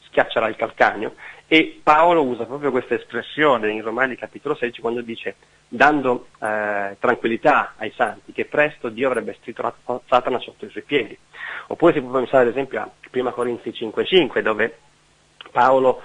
[0.07, 1.13] schiaccerà il calcagno
[1.47, 5.35] e Paolo usa proprio questa espressione in Romani capitolo 16 quando dice
[5.69, 11.17] dando eh, tranquillità ai santi che presto Dio avrebbe stritolato Satana sotto i suoi piedi.
[11.67, 14.77] Oppure si può pensare ad esempio a 1 Corinzi 5.5 dove
[15.51, 16.01] Paolo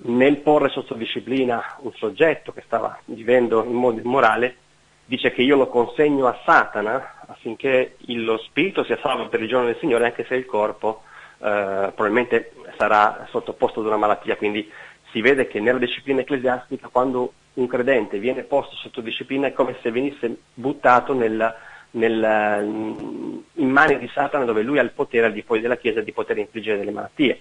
[0.00, 4.56] nel porre sotto disciplina un soggetto che stava vivendo in modo immorale
[5.04, 9.66] dice che io lo consegno a Satana affinché lo spirito sia salvo per il giorno
[9.66, 11.02] del Signore anche se il corpo
[11.38, 14.70] eh, probabilmente sarà sottoposto ad una malattia, quindi
[15.10, 19.76] si vede che nella disciplina ecclesiastica quando un credente viene posto sotto disciplina è come
[19.82, 21.54] se venisse buttato nel,
[21.92, 26.00] nel, in mani di Satana dove lui ha il potere al di fuori della Chiesa
[26.00, 27.40] di poter infliggere delle malattie.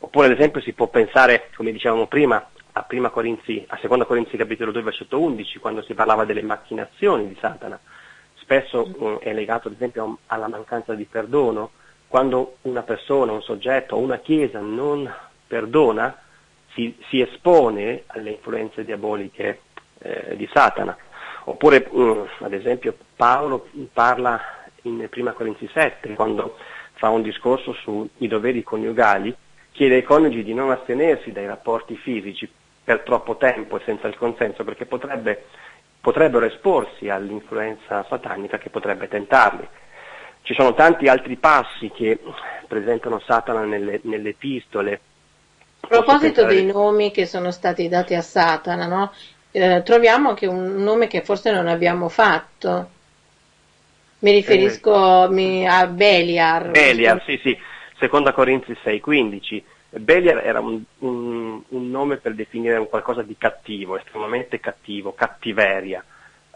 [0.00, 4.72] Oppure ad esempio si può pensare, come dicevamo prima, a, Corinzi, a 2 Corinzi capitolo
[4.72, 7.78] 2 versetto 11 quando si parlava delle macchinazioni di Satana.
[8.34, 11.70] Spesso um, è legato ad esempio alla mancanza di perdono,
[12.14, 15.12] quando una persona, un soggetto o una chiesa non
[15.48, 16.16] perdona,
[16.72, 19.62] si, si espone alle influenze diaboliche
[19.98, 20.96] eh, di Satana.
[21.46, 24.40] Oppure, um, ad esempio, Paolo parla
[24.82, 26.56] in 1 Corinzi 7, quando
[26.92, 29.34] fa un discorso sui doveri coniugali,
[29.72, 32.48] chiede ai coniugi di non astenersi dai rapporti fisici
[32.84, 35.46] per troppo tempo e senza il consenso, perché potrebbe,
[36.00, 39.68] potrebbero esporsi all'influenza satanica che potrebbe tentarli.
[40.44, 42.20] Ci sono tanti altri passi che
[42.68, 45.00] presentano Satana nelle, nelle epistole.
[45.80, 49.10] A proposito dei nomi che sono stati dati a Satana, no?
[49.52, 52.90] eh, troviamo anche un nome che forse non abbiamo fatto.
[54.18, 56.72] Mi riferisco eh, a Beliar.
[56.72, 57.56] Beliar, sì, sì,
[57.98, 59.62] seconda Corinzi 6,15.
[60.00, 66.04] Beliar era un, un, un, nome per definire un qualcosa di cattivo, estremamente cattivo, cattiveria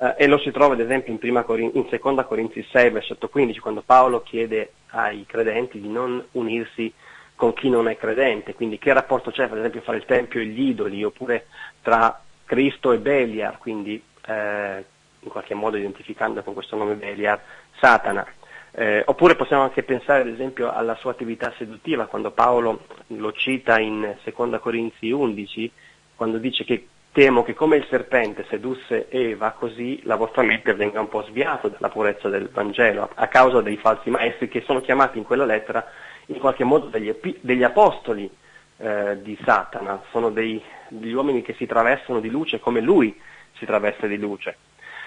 [0.00, 3.60] eh, e lo si trova ad esempio in, Corin- in seconda Corinzi 6, versetto 15,
[3.60, 6.92] quando Paolo chiede ai credenti di non unirsi
[7.34, 10.46] con chi non è credente, quindi che rapporto c'è per esempio fra il Tempio e
[10.46, 11.46] gli idoli, oppure
[11.82, 14.84] tra Cristo e Beliar, quindi eh,
[15.20, 17.40] in qualche modo identificando con questo nome Beliar
[17.78, 18.26] Satana.
[18.70, 23.78] Eh, oppure possiamo anche pensare ad esempio alla sua attività seduttiva, quando Paolo lo cita
[23.80, 25.72] in seconda Corinzi 11,
[26.14, 26.86] quando dice che
[27.18, 31.66] Temo che come il serpente sedusse Eva, così la vostra mente venga un po' sviata
[31.66, 35.84] dalla purezza del Vangelo, a causa dei falsi maestri che sono chiamati in quella lettera
[36.26, 38.30] in qualche modo degli, degli apostoli
[38.76, 43.20] eh, di Satana, sono dei, degli uomini che si travestano di luce come lui
[43.56, 44.56] si traveste di luce.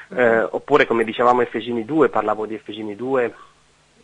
[0.09, 3.33] Eh, oppure come dicevamo Efesini 2, parlavo di Efesini 2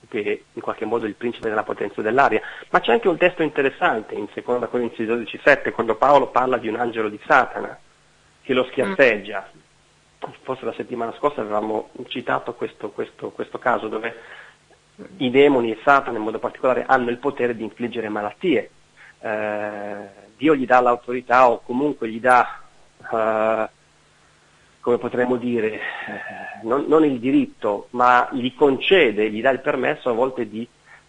[0.07, 2.39] che in qualche modo è il principe della potenza dell'aria,
[2.69, 6.77] ma c'è anche un testo interessante in 2 Corinzi 12,7 quando Paolo parla di un
[6.77, 7.77] angelo di Satana
[8.47, 9.49] che lo schiaffeggia.
[10.41, 14.15] Forse la settimana scorsa avevamo citato questo, questo, questo caso dove
[15.17, 18.69] i demoni e Satana in modo particolare hanno il potere di infliggere malattie.
[19.19, 19.95] Eh,
[20.37, 22.61] Dio gli dà l'autorità o comunque gli dà,
[22.99, 23.69] eh,
[24.79, 25.79] come potremmo dire, eh,
[26.63, 30.65] non, non, il diritto, ma gli concede, gli dà il permesso a volte di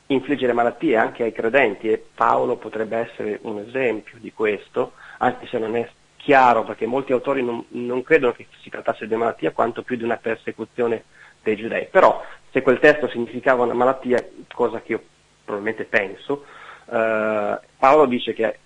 [0.07, 5.59] infliggere malattie anche ai credenti e Paolo potrebbe essere un esempio di questo, anche se
[5.59, 5.89] non è
[6.29, 9.97] chiaro perché molti autori non, non, credono che si trattasse di una malattia quanto più
[9.97, 11.05] di una persecuzione
[11.43, 11.87] dei giudei.
[11.91, 15.03] Però se quel testo significava una malattia, cosa che io
[15.43, 16.45] probabilmente penso,
[16.91, 18.59] eh, Paolo dice che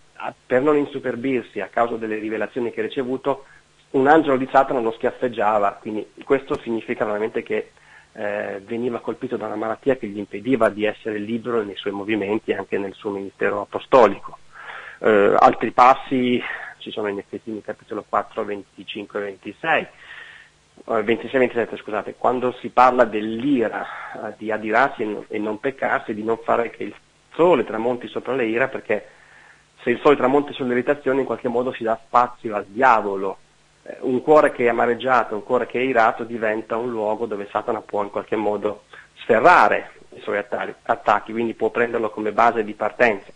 [0.44, 3.44] per non insuperbirsi a causa delle rivelazioni che ha ricevuto,
[3.90, 7.70] un angelo di Satana lo schiaffeggiava, quindi questo significa veramente che
[8.14, 12.50] eh, veniva colpito da una malattia che gli impediva di essere libero nei suoi movimenti
[12.50, 14.38] e anche nel suo ministero apostolico.
[14.98, 16.42] Eh, altri passi
[16.82, 19.86] ci sono in effetti nel capitolo 4, 25 e 26.
[20.84, 23.86] 26-27 scusate, quando si parla dell'ira,
[24.28, 26.94] eh, di adirarsi e non, peccarsi, di non fare che il
[27.34, 29.06] sole tramonti sopra le ira, perché
[29.82, 33.38] se il sole tramonti sull'irritazione in qualche modo si dà spazio al diavolo.
[33.84, 37.48] Eh, un cuore che è amareggiato, un cuore che è irato diventa un luogo dove
[37.50, 38.84] Satana può in qualche modo
[39.16, 43.32] sferrare i suoi attacchi, quindi può prenderlo come base di partenza.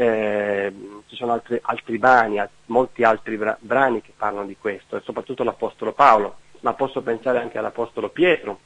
[0.00, 0.72] Eh,
[1.08, 5.92] ci sono altri, altri brani, molti altri brani che parlano di questo, e soprattutto l'Apostolo
[5.92, 8.60] Paolo ma posso pensare anche all'Apostolo Pietro,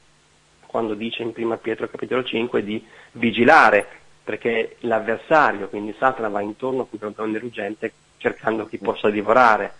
[0.67, 3.87] quando dice in 1 Pietro capitolo 5 di vigilare,
[4.23, 9.73] perché l'avversario, quindi Satana, va intorno come un donne ruggente cercando chi possa divorare.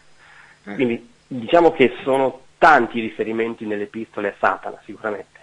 [0.69, 0.73] Mm.
[0.75, 5.39] Quindi diciamo che sono tanti riferimenti nelle epistole a Satana, sicuramente.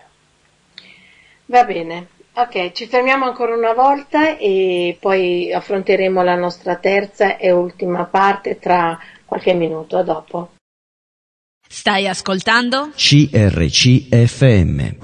[1.47, 7.51] Va bene, ok, ci fermiamo ancora una volta e poi affronteremo la nostra terza e
[7.51, 9.97] ultima parte tra qualche minuto.
[9.97, 10.51] A dopo.
[11.69, 12.91] Stai ascoltando?
[12.97, 14.97] CRCFM.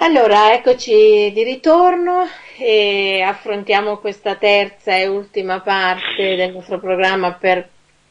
[0.00, 7.68] Allora, eccoci di ritorno e affrontiamo questa terza e ultima parte del nostro programma per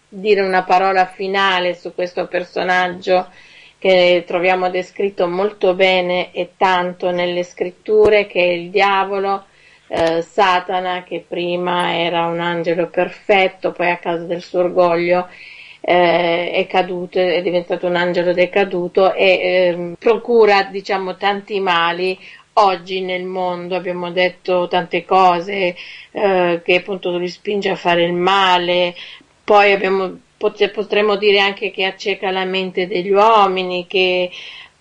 [0.10, 3.30] dire una parola finale su questo personaggio
[3.78, 9.46] che troviamo descritto molto bene e tanto nelle scritture, che è il diavolo,
[9.88, 15.28] eh, Satana che prima era un angelo perfetto, poi a causa del suo orgoglio
[15.80, 22.18] eh, è caduto, è diventato un angelo decaduto e eh, procura diciamo tanti mali
[22.54, 23.76] oggi nel mondo.
[23.76, 25.76] Abbiamo detto tante cose
[26.12, 28.96] eh, che appunto li spinge a fare il male,
[29.48, 34.30] poi abbiamo, potremmo dire anche che acceca la mente degli uomini, che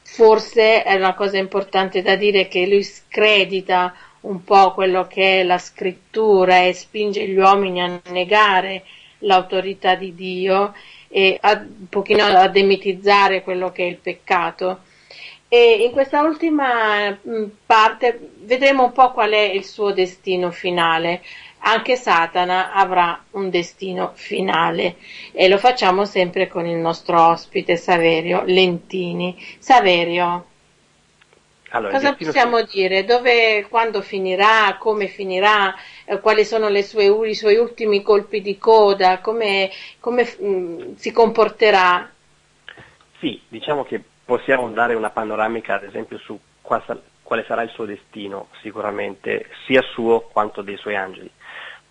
[0.03, 5.45] forse è una cosa importante da dire che lui scredita un po' quello che è
[5.45, 8.83] la scrittura e spinge gli uomini a negare
[9.21, 10.75] l'autorità di Dio
[11.07, 14.81] e a, un pochino a demitizzare quello che è il peccato.
[15.47, 21.23] E in questa ultima mm, parte vedremo un po' qual è il suo destino finale.
[21.69, 24.97] Anche Satana avrà un destino finale
[25.33, 29.37] e lo facciamo sempre con il nostro ospite Saverio Lentini.
[29.59, 30.47] Saverio.
[31.71, 32.67] Allora, Cosa possiamo si...
[32.73, 33.05] dire?
[33.05, 35.75] Dove, quando finirà, come finirà,
[36.05, 41.11] eh, quali sono sue, i suoi ultimi colpi di coda, come, come mh, mm, si
[41.11, 42.09] comporterà?
[43.19, 46.85] Sì, diciamo che possiamo dare una panoramica ad esempio su qual,
[47.27, 51.29] quale sarà il suo destino sicuramente, sia suo quanto dei suoi angeli.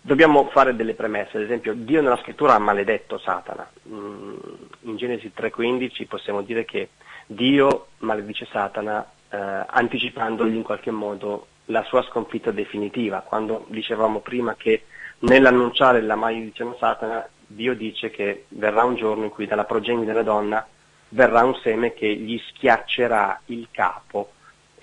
[0.00, 3.68] Dobbiamo fare delle premesse, ad esempio Dio nella scrittura ha maledetto Satana.
[3.88, 4.36] Mm,
[4.82, 6.90] in Genesi 3.15 possiamo dire che
[7.26, 13.20] Dio maledice Satana eh, anticipandogli in qualche modo la sua sconfitta definitiva.
[13.20, 14.84] Quando dicevamo prima che
[15.18, 20.06] nell'annunciare la maledizione a Satana, Dio dice che verrà un giorno in cui dalla progenie
[20.06, 20.66] della donna
[21.10, 24.30] verrà un seme che gli schiaccerà il capo,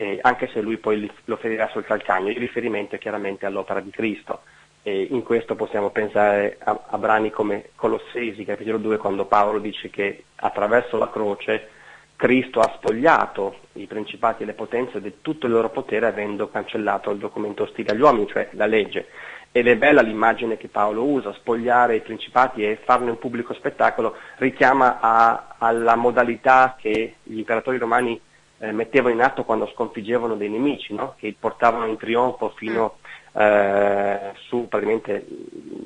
[0.04, 2.30] eh, anche se lui poi lo ferirà sul calcagno.
[2.30, 4.42] Il riferimento è chiaramente all'opera di Cristo.
[4.84, 9.90] E in questo possiamo pensare a, a brani come Colossesi, capitolo 2, quando Paolo dice
[9.90, 11.70] che attraverso la croce
[12.18, 17.12] Cristo ha spogliato i principati e le potenze di tutto il loro potere avendo cancellato
[17.12, 19.08] il documento ostile agli uomini, cioè la legge.
[19.54, 24.16] Ed è bella l'immagine che Paolo usa, spogliare i principati e farne un pubblico spettacolo,
[24.38, 28.20] richiama a, alla modalità che gli imperatori romani
[28.64, 31.16] eh, mettevano in atto quando sconfiggevano dei nemici, no?
[31.18, 32.98] che portavano in trionfo fino
[33.34, 35.26] eh, su praticamente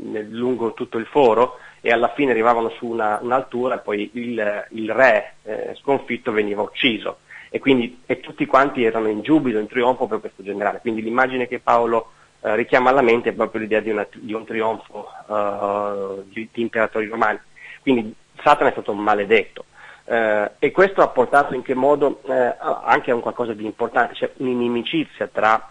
[0.04, 4.68] nel, lungo tutto il foro e alla fine arrivavano su una, un'altura e poi il,
[4.72, 9.68] il re eh, sconfitto veniva ucciso e quindi e tutti quanti erano in giubilo, in
[9.68, 10.80] trionfo per questo generale.
[10.80, 12.12] Quindi l'immagine che Paolo
[12.42, 16.62] eh, richiama alla mente è proprio l'idea di, una, di un trionfo uh, di, di,
[16.62, 17.40] imperatori romani.
[17.82, 18.14] Quindi
[18.44, 19.66] Satana è stato maledetto.
[20.08, 24.16] Uh, e questo ha portato in che modo uh, anche a un qualcosa di importante,
[24.16, 25.70] cioè un'inimicizia tra,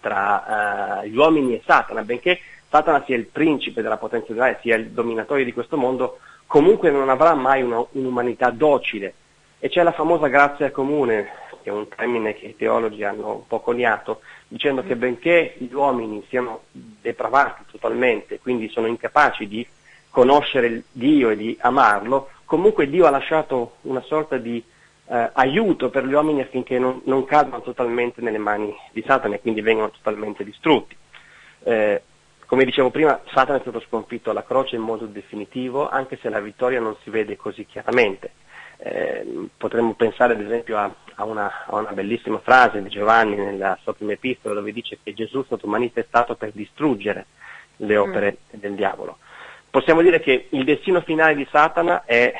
[0.00, 2.38] tra gli uomini e Satana, benché
[2.68, 7.08] Satana sia il principe della potenza di sia il dominatore di questo mondo, comunque non
[7.08, 9.14] avrà mai una, un'umanità docile.
[9.58, 11.28] E c'è la famosa grazia comune,
[11.60, 15.72] che è un termine che i teologi hanno un po' coniato, dicendo che benché gli
[15.72, 19.66] uomini siano depravati totalmente, quindi sono incapaci di
[20.10, 24.64] conoscere Dio e di amarlo, comunque Dio ha lasciato una sorta di
[25.10, 29.40] eh, aiuto per gli uomini affinché non, non, cadano totalmente nelle mani di Satana e
[29.40, 30.96] quindi vengano totalmente distrutti.
[31.64, 32.02] Eh,
[32.48, 36.40] Come dicevo prima, Satana è stato sconfitto alla croce in modo definitivo, anche se la
[36.40, 38.30] vittoria non si vede così chiaramente.
[38.78, 43.76] Eh, potremmo pensare ad esempio a, a, una, a, una, bellissima frase di Giovanni nella
[43.82, 47.26] sua prima epistola dove dice che Gesù è stato manifestato per distruggere
[47.76, 48.60] le opere mm.
[48.60, 49.18] del diavolo.
[49.78, 52.34] Possiamo dire che il destino finale di Satana è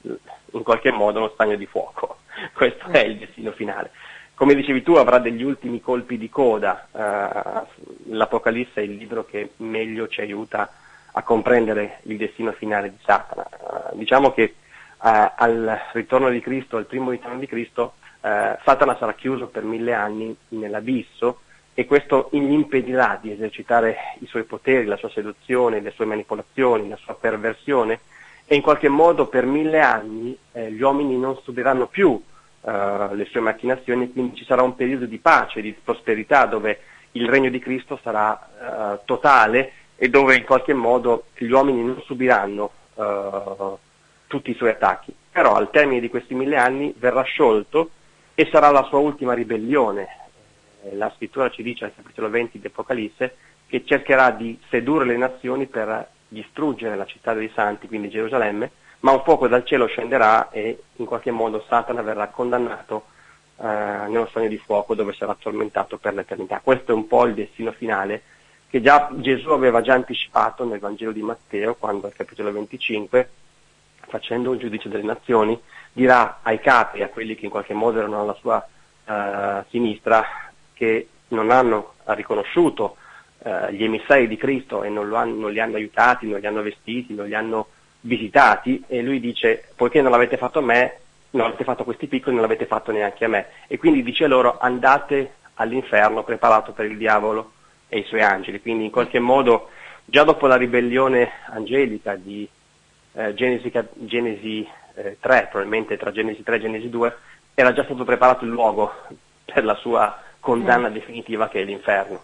[0.00, 2.20] in qualche modo uno stagno di fuoco,
[2.56, 3.90] questo è il destino finale.
[4.32, 9.50] Come dicevi tu avrà degli ultimi colpi di coda, uh, l'Apocalisse è il libro che
[9.56, 10.72] meglio ci aiuta
[11.12, 13.46] a comprendere il destino finale di Satana.
[13.50, 19.12] Uh, diciamo che uh, al ritorno di Cristo, al primo ritorno di Cristo, Satana sarà
[19.12, 21.40] chiuso per mille anni nell'abisso
[21.74, 26.88] e questo gli impedirà di esercitare i suoi poteri, la sua seduzione, le sue manipolazioni,
[26.88, 28.00] la sua perversione
[28.46, 32.20] e in qualche modo per mille anni eh, gli uomini non subiranno più
[32.62, 36.80] eh, le sue macchinazioni, quindi ci sarà un periodo di pace, di prosperità dove
[37.12, 38.48] il regno di Cristo sarà
[38.94, 43.76] eh, totale e dove in qualche modo gli uomini non subiranno eh,
[44.26, 45.14] tutti i suoi attacchi.
[45.30, 47.90] Però al termine di questi mille anni verrà sciolto
[48.34, 50.08] e sarà la sua ultima ribellione.
[50.82, 55.16] Eh, la scrittura ci dice al capitolo 20 di Apocalisse che cercherà di sedurre le
[55.16, 58.70] nazioni per distruggere la città dei santi, quindi Gerusalemme,
[59.00, 63.04] ma un fuoco dal cielo scenderà e in qualche modo Satana verrà condannato
[63.56, 66.60] eh, nello stagno di fuoco dove sarà tormentato per l'eternità.
[66.62, 68.22] Questo è un po' il destino finale
[68.68, 73.28] che già Gesù aveva già anticipato nel Vangelo di Matteo, quando al capitolo 25,
[74.06, 75.60] facendo un giudizio delle nazioni,
[75.92, 78.64] dirà ai capi, a quelli che in qualche modo erano alla sua
[79.04, 80.24] eh, sinistra,
[80.80, 82.96] che non hanno riconosciuto
[83.42, 86.62] eh, gli emissari di Cristo e non, hanno, non, li hanno aiutati, non li hanno
[86.62, 87.66] vestiti, non li hanno
[88.00, 91.00] visitati e lui dice poiché non l'avete fatto a me,
[91.32, 93.46] non avete fatto a questi piccoli, non l'avete fatto neanche a me.
[93.66, 97.52] E quindi dice loro andate all'inferno preparato per il diavolo
[97.86, 98.62] e i suoi angeli.
[98.62, 99.68] Quindi in qualche modo
[100.06, 102.48] già dopo la ribellione angelica di
[103.12, 107.16] eh, Genesi, Genesi eh, 3, probabilmente tra Genesi 3 e Genesi 2,
[107.52, 108.92] era già stato preparato il luogo
[109.44, 110.92] per la sua condanna mm.
[110.92, 112.22] definitiva che è l'inferno.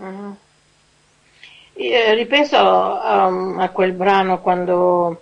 [0.00, 0.32] Mm.
[1.76, 5.20] Ripenso um, a quel brano quando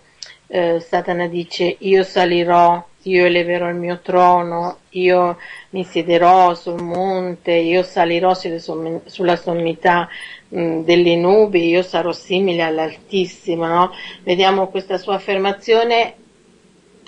[0.49, 5.39] eh, Satana dice io salirò, io eleverò il mio trono, io
[5.71, 10.09] mi siederò sul monte, io salirò sulla sommità
[10.49, 13.67] mh, delle nubi, io sarò simile all'Altissimo.
[13.67, 13.93] No?
[14.23, 16.17] Vediamo questa sua affermazione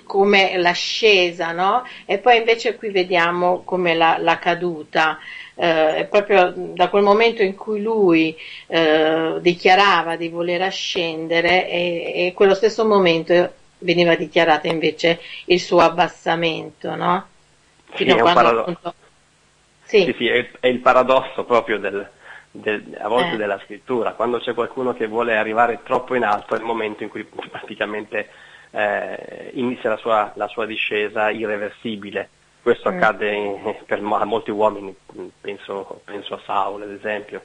[0.05, 1.87] come l'ascesa, no?
[2.05, 5.19] E poi invece qui vediamo come la, la caduta
[5.57, 8.37] eh, proprio da quel momento in cui lui
[8.67, 15.81] eh, dichiarava di voler ascendere e, e quello stesso momento veniva dichiarato invece il suo
[15.81, 17.27] abbassamento, no?
[17.91, 18.95] Fino sì, a quando parado- appunto...
[19.85, 20.05] sì.
[20.05, 22.09] sì, sì è, è, il paradosso proprio del,
[22.51, 23.37] del, a volte eh.
[23.37, 27.11] della scrittura, quando c'è qualcuno che vuole arrivare troppo in alto è il momento in
[27.11, 28.29] cui praticamente
[28.75, 32.29] eh, inizia la sua, la sua discesa irreversibile.
[32.61, 32.97] Questo mm.
[32.97, 34.95] accade per a molti uomini,
[35.41, 37.43] penso, penso, a Saul ad esempio,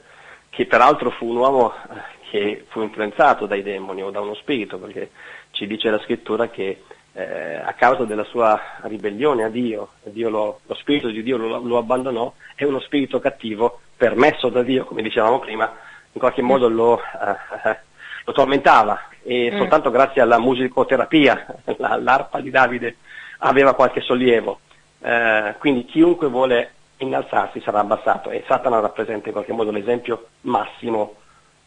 [0.48, 4.78] che peraltro fu un uomo eh, che fu influenzato dai demoni o da uno spirito,
[4.78, 5.10] perché
[5.52, 10.60] ci dice la scrittura che eh, a causa della sua ribellione a Dio, Dio lo,
[10.66, 15.02] lo, spirito di Dio lo, lo, abbandonò, è uno spirito cattivo permesso da Dio, come
[15.02, 15.70] dicevamo prima,
[16.12, 17.78] in qualche modo lo, eh,
[18.24, 19.58] lo tormentava e mm.
[19.58, 21.46] soltanto grazie alla musicoterapia,
[21.78, 22.96] l'arpa di Davide
[23.38, 24.58] aveva qualche sollievo
[25.02, 31.14] eh, quindi chiunque vuole innalzarsi sarà abbassato e Satana rappresenta in qualche modo l'esempio massimo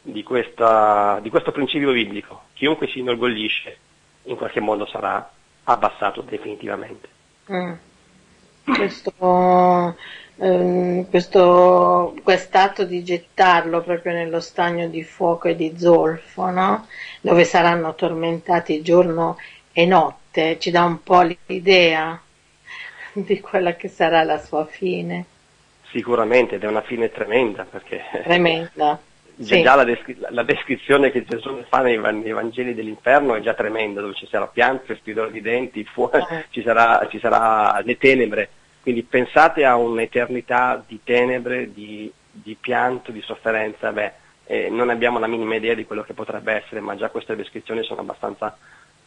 [0.02, 2.44] di, questa, di questo principio biblico.
[2.54, 3.78] Chiunque si inorgoglisce
[4.24, 5.28] in qualche modo sarà
[5.64, 7.10] abbassato definitivamente.
[7.52, 7.74] Mm.
[8.76, 9.96] Questo,
[10.38, 16.88] ehm, questo, quest'atto di gettarlo proprio nello stagno di fuoco e di zolfo, no?
[17.22, 19.38] dove saranno tormentati giorno
[19.72, 22.20] e notte, ci dà un po' l'idea
[23.14, 25.26] di quella che sarà la sua fine.
[25.92, 29.00] Sicuramente, ed è una fine tremenda perché tremenda.
[29.40, 29.64] Sì.
[29.64, 34.00] Già la, descri- la, descrizione che Gesù fa nei, nei, Vangeli dell'inferno è già tremenda,
[34.00, 36.46] dove ci sarà pianto, spidolo di denti, fu- eh.
[36.52, 38.50] ci, sarà, ci sarà le tenebre.
[38.84, 43.94] Quindi pensate a un'eternità di tenebre, di, di pianto, di sofferenza.
[43.94, 44.12] Beh,
[44.46, 47.82] eh, non abbiamo la minima idea di quello che potrebbe essere, ma già queste descrizioni
[47.84, 48.58] sono abbastanza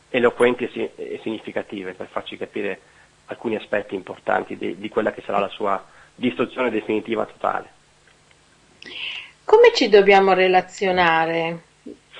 [0.08, 2.80] eloquenti e, e significative per farci capire
[3.26, 7.68] alcuni aspetti importanti di, di quella che sarà la sua distruzione definitiva totale.
[9.44, 11.62] Come ci dobbiamo relazionare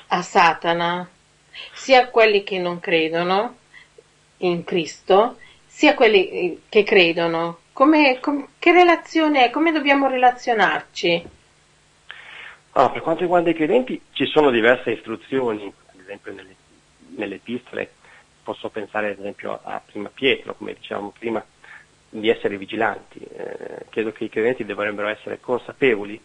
[0.08, 1.08] a Satana?
[1.72, 3.56] Sia quelli che non credono
[4.38, 5.38] in Cristo,
[5.76, 7.58] sia quelli eh, che credono.
[7.74, 9.50] Come, com, che relazione è?
[9.50, 11.28] Come dobbiamo relazionarci?
[12.72, 16.54] Ah, per quanto riguarda i credenti ci sono diverse istruzioni, ad esempio nelle,
[17.16, 17.90] nelle epistole,
[18.42, 21.44] posso pensare ad esempio a prima Pietro, come dicevamo prima,
[22.08, 23.18] di essere vigilanti.
[23.18, 26.18] Eh, credo che i credenti dovrebbero essere consapevoli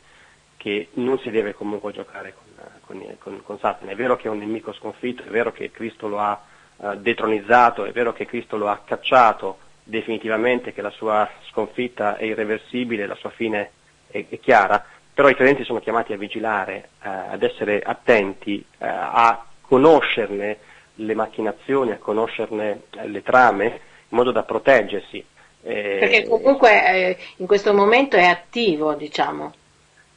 [0.56, 3.92] che non si deve comunque giocare con, con, con, con Satana.
[3.92, 6.42] È vero che è un nemico sconfitto, è vero che Cristo lo ha
[6.82, 12.24] eh, detronizzato, è vero che Cristo lo ha cacciato definitivamente, che la sua sconfitta è
[12.24, 13.72] irreversibile, la sua fine
[14.08, 18.88] è, è chiara, però i credenti sono chiamati a vigilare, eh, ad essere attenti, eh,
[18.88, 20.58] a conoscerne
[20.96, 25.24] le macchinazioni, a conoscerne le trame, in modo da proteggersi.
[25.64, 29.54] Eh, Perché comunque eh, in questo momento è attivo, diciamo.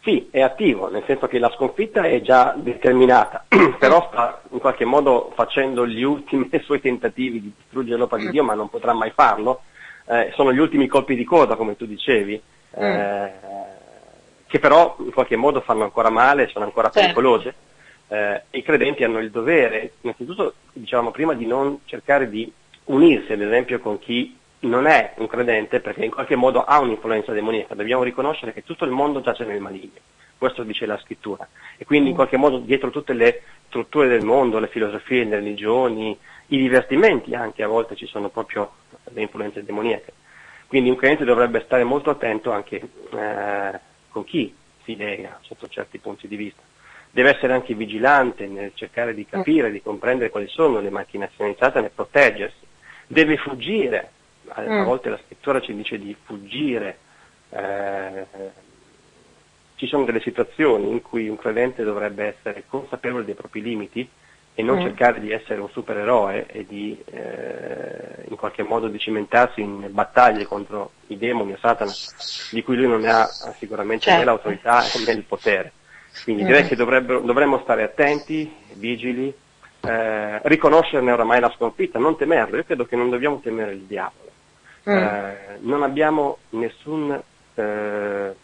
[0.04, 3.46] Sì, è attivo, nel senso che la sconfitta è già determinata,
[3.78, 8.44] però sta in qualche modo facendo gli ultimi suoi tentativi di distruggere l'opera di Dio,
[8.44, 9.62] ma non potrà mai farlo.
[10.06, 12.38] Eh, sono gli ultimi colpi di coda, come tu dicevi,
[12.74, 13.32] eh,
[14.46, 17.00] che però in qualche modo fanno ancora male, sono ancora certo.
[17.00, 17.54] pericolose.
[18.08, 22.52] Eh, I credenti hanno il dovere, innanzitutto, dicevamo prima, di non cercare di
[22.84, 27.32] unirsi, ad esempio, con chi non è un credente perché in qualche modo ha un'influenza
[27.32, 30.00] demoniaca, dobbiamo riconoscere che tutto il mondo giace nel maligno,
[30.36, 31.46] questo dice la scrittura,
[31.76, 36.16] e quindi in qualche modo dietro tutte le strutture del mondo, le filosofie, le religioni,
[36.48, 38.72] i divertimenti anche a volte ci sono proprio
[39.12, 40.12] le influenze demoniache.
[40.66, 45.98] Quindi un credente dovrebbe stare molto attento anche eh, con chi si lega sotto certi
[45.98, 46.62] punti di vista.
[47.10, 51.56] Deve essere anche vigilante nel cercare di capire, di comprendere quali sono le macchinazioni di
[51.58, 52.66] Satana e proteggersi.
[53.06, 54.10] Deve fuggire
[54.48, 54.80] a, mm.
[54.80, 56.98] a volte la scrittura ci dice di fuggire,
[57.50, 58.26] eh,
[59.76, 64.08] ci sono delle situazioni in cui un credente dovrebbe essere consapevole dei propri limiti
[64.56, 64.82] e non mm.
[64.82, 70.44] cercare di essere un supereroe e di eh, in qualche modo di cimentarsi in battaglie
[70.44, 71.92] contro i demoni o Satana,
[72.50, 73.26] di cui lui non ne ha
[73.58, 74.18] sicuramente certo.
[74.20, 75.72] né l'autorità né il potere.
[76.22, 76.46] Quindi mm.
[76.46, 79.34] direi che dovremmo stare attenti, vigili,
[79.80, 82.56] eh, riconoscerne oramai la sconfitta, non temerlo.
[82.56, 84.30] Io credo che non dobbiamo temere il diavolo.
[84.88, 84.96] Mm.
[84.96, 87.18] Eh, non abbiamo nessun,
[87.54, 88.34] eh,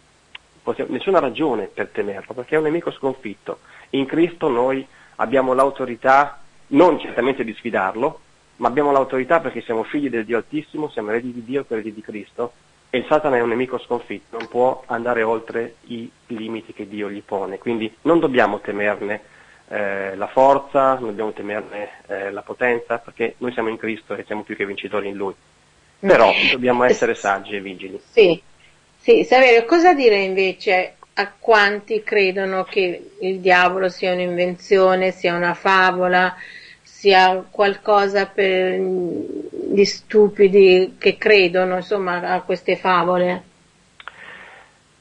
[0.63, 3.59] possiamo, nessuna ragione per temerlo, perché è un nemico sconfitto.
[3.91, 4.85] In Cristo noi
[5.17, 8.19] abbiamo l'autorità, non certamente di sfidarlo,
[8.57, 12.01] ma abbiamo l'autorità perché siamo figli del Dio Altissimo, siamo eredi di Dio, eredi di
[12.01, 12.53] Cristo,
[12.89, 17.09] e il Satana è un nemico sconfitto, non può andare oltre i limiti che Dio
[17.09, 17.57] gli pone.
[17.57, 19.21] Quindi non dobbiamo temerne
[19.69, 24.25] eh, la forza, non dobbiamo temerne eh, la potenza, perché noi siamo in Cristo e
[24.25, 25.33] siamo più che vincitori in Lui.
[26.07, 27.99] Però dobbiamo essere saggi e vigili.
[28.03, 28.41] Sì,
[28.97, 29.23] sì.
[29.23, 36.35] Saverio, cosa dire invece a quanti credono che il diavolo sia un'invenzione, sia una favola,
[36.81, 43.43] sia qualcosa per gli stupidi che credono insomma, a queste favole?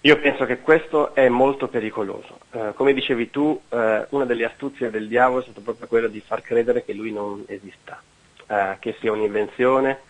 [0.02, 2.38] Io penso che questo è molto pericoloso.
[2.52, 3.78] Uh, come dicevi tu, uh,
[4.08, 7.44] una delle astuzie del diavolo è stata proprio quella di far credere che lui non
[7.46, 8.02] esista,
[8.46, 10.00] uh, che sia un'invenzione,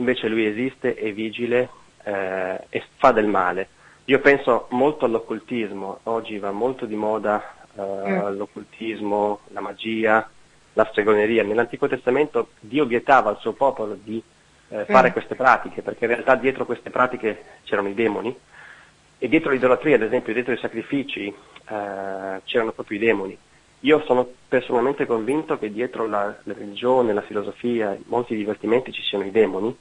[0.00, 1.68] invece lui esiste, è vigile
[2.02, 3.68] eh, e fa del male.
[4.06, 8.36] Io penso molto all'occultismo, oggi va molto di moda eh, mm.
[8.36, 10.28] l'occultismo, la magia,
[10.72, 11.44] la stregoneria.
[11.44, 14.20] Nell'Antico Testamento Dio vietava al suo popolo di
[14.68, 15.12] eh, fare mm.
[15.12, 18.36] queste pratiche, perché in realtà dietro queste pratiche c'erano i demoni
[19.18, 23.38] e dietro l'idolatria, ad esempio, dietro i sacrifici eh, c'erano proprio i demoni.
[23.84, 29.24] Io sono personalmente convinto che dietro la, la religione, la filosofia, molti divertimenti ci siano
[29.24, 29.74] i demoni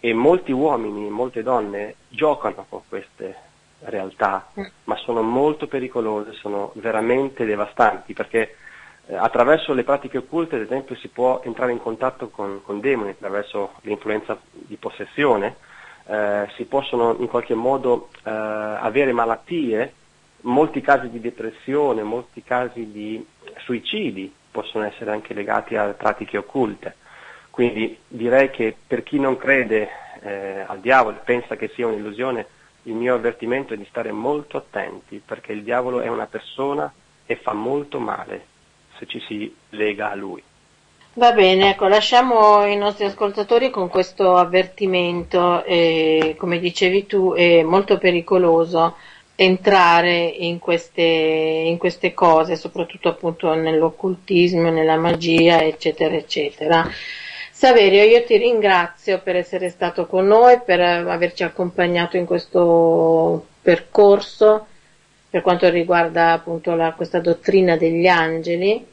[0.00, 3.34] e molti uomini, molte donne giocano con queste
[3.80, 4.64] realtà, mm.
[4.84, 8.56] ma sono molto pericolose, sono veramente devastanti perché
[9.06, 13.10] eh, attraverso le pratiche occulte, ad esempio, si può entrare in contatto con, con demoni
[13.10, 15.56] attraverso l'influenza di possessione,
[16.06, 19.92] eh, si possono in qualche modo eh, avere malattie,
[20.42, 23.24] molti casi di depressione, molti casi di
[23.58, 26.96] suicidi possono essere anche legati a pratiche occulte.
[27.56, 29.88] Quindi direi che per chi non crede
[30.20, 32.46] eh, al diavolo e pensa che sia un'illusione,
[32.82, 36.92] il mio avvertimento è di stare molto attenti perché il diavolo è una persona
[37.24, 38.44] e fa molto male
[38.98, 40.42] se ci si lega a lui.
[41.14, 47.62] Va bene, ecco, lasciamo i nostri ascoltatori con questo avvertimento, eh, come dicevi tu, è
[47.62, 48.96] molto pericoloso
[49.34, 56.86] entrare in queste, in queste cose, soprattutto appunto nell'occultismo, nella magia, eccetera, eccetera.
[57.58, 64.66] Saverio, io ti ringrazio per essere stato con noi, per averci accompagnato in questo percorso
[65.30, 68.84] per quanto riguarda appunto la, questa dottrina degli angeli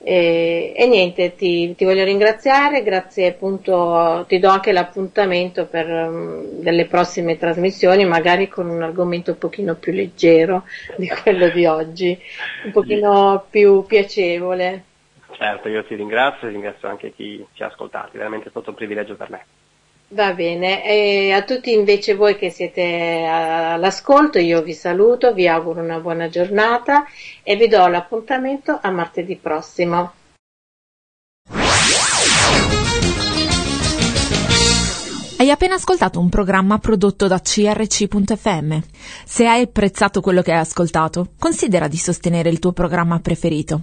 [0.00, 6.44] E, e niente, ti, ti, voglio ringraziare, grazie appunto, ti do anche l'appuntamento per um,
[6.62, 10.64] delle prossime trasmissioni, magari con un argomento un pochino più leggero
[10.96, 12.18] di quello di oggi,
[12.64, 14.84] un pochino più piacevole.
[15.30, 18.76] Certo, io ti ringrazio e ringrazio anche chi ci ha ascoltati, veramente è stato un
[18.76, 19.44] privilegio per me.
[20.10, 25.82] Va bene, e a tutti invece voi che siete all'ascolto io vi saluto, vi auguro
[25.82, 27.04] una buona giornata
[27.42, 30.12] e vi do l'appuntamento a martedì prossimo.
[35.40, 38.78] Hai appena ascoltato un programma prodotto da crc.fm.
[39.24, 43.82] Se hai apprezzato quello che hai ascoltato, considera di sostenere il tuo programma preferito.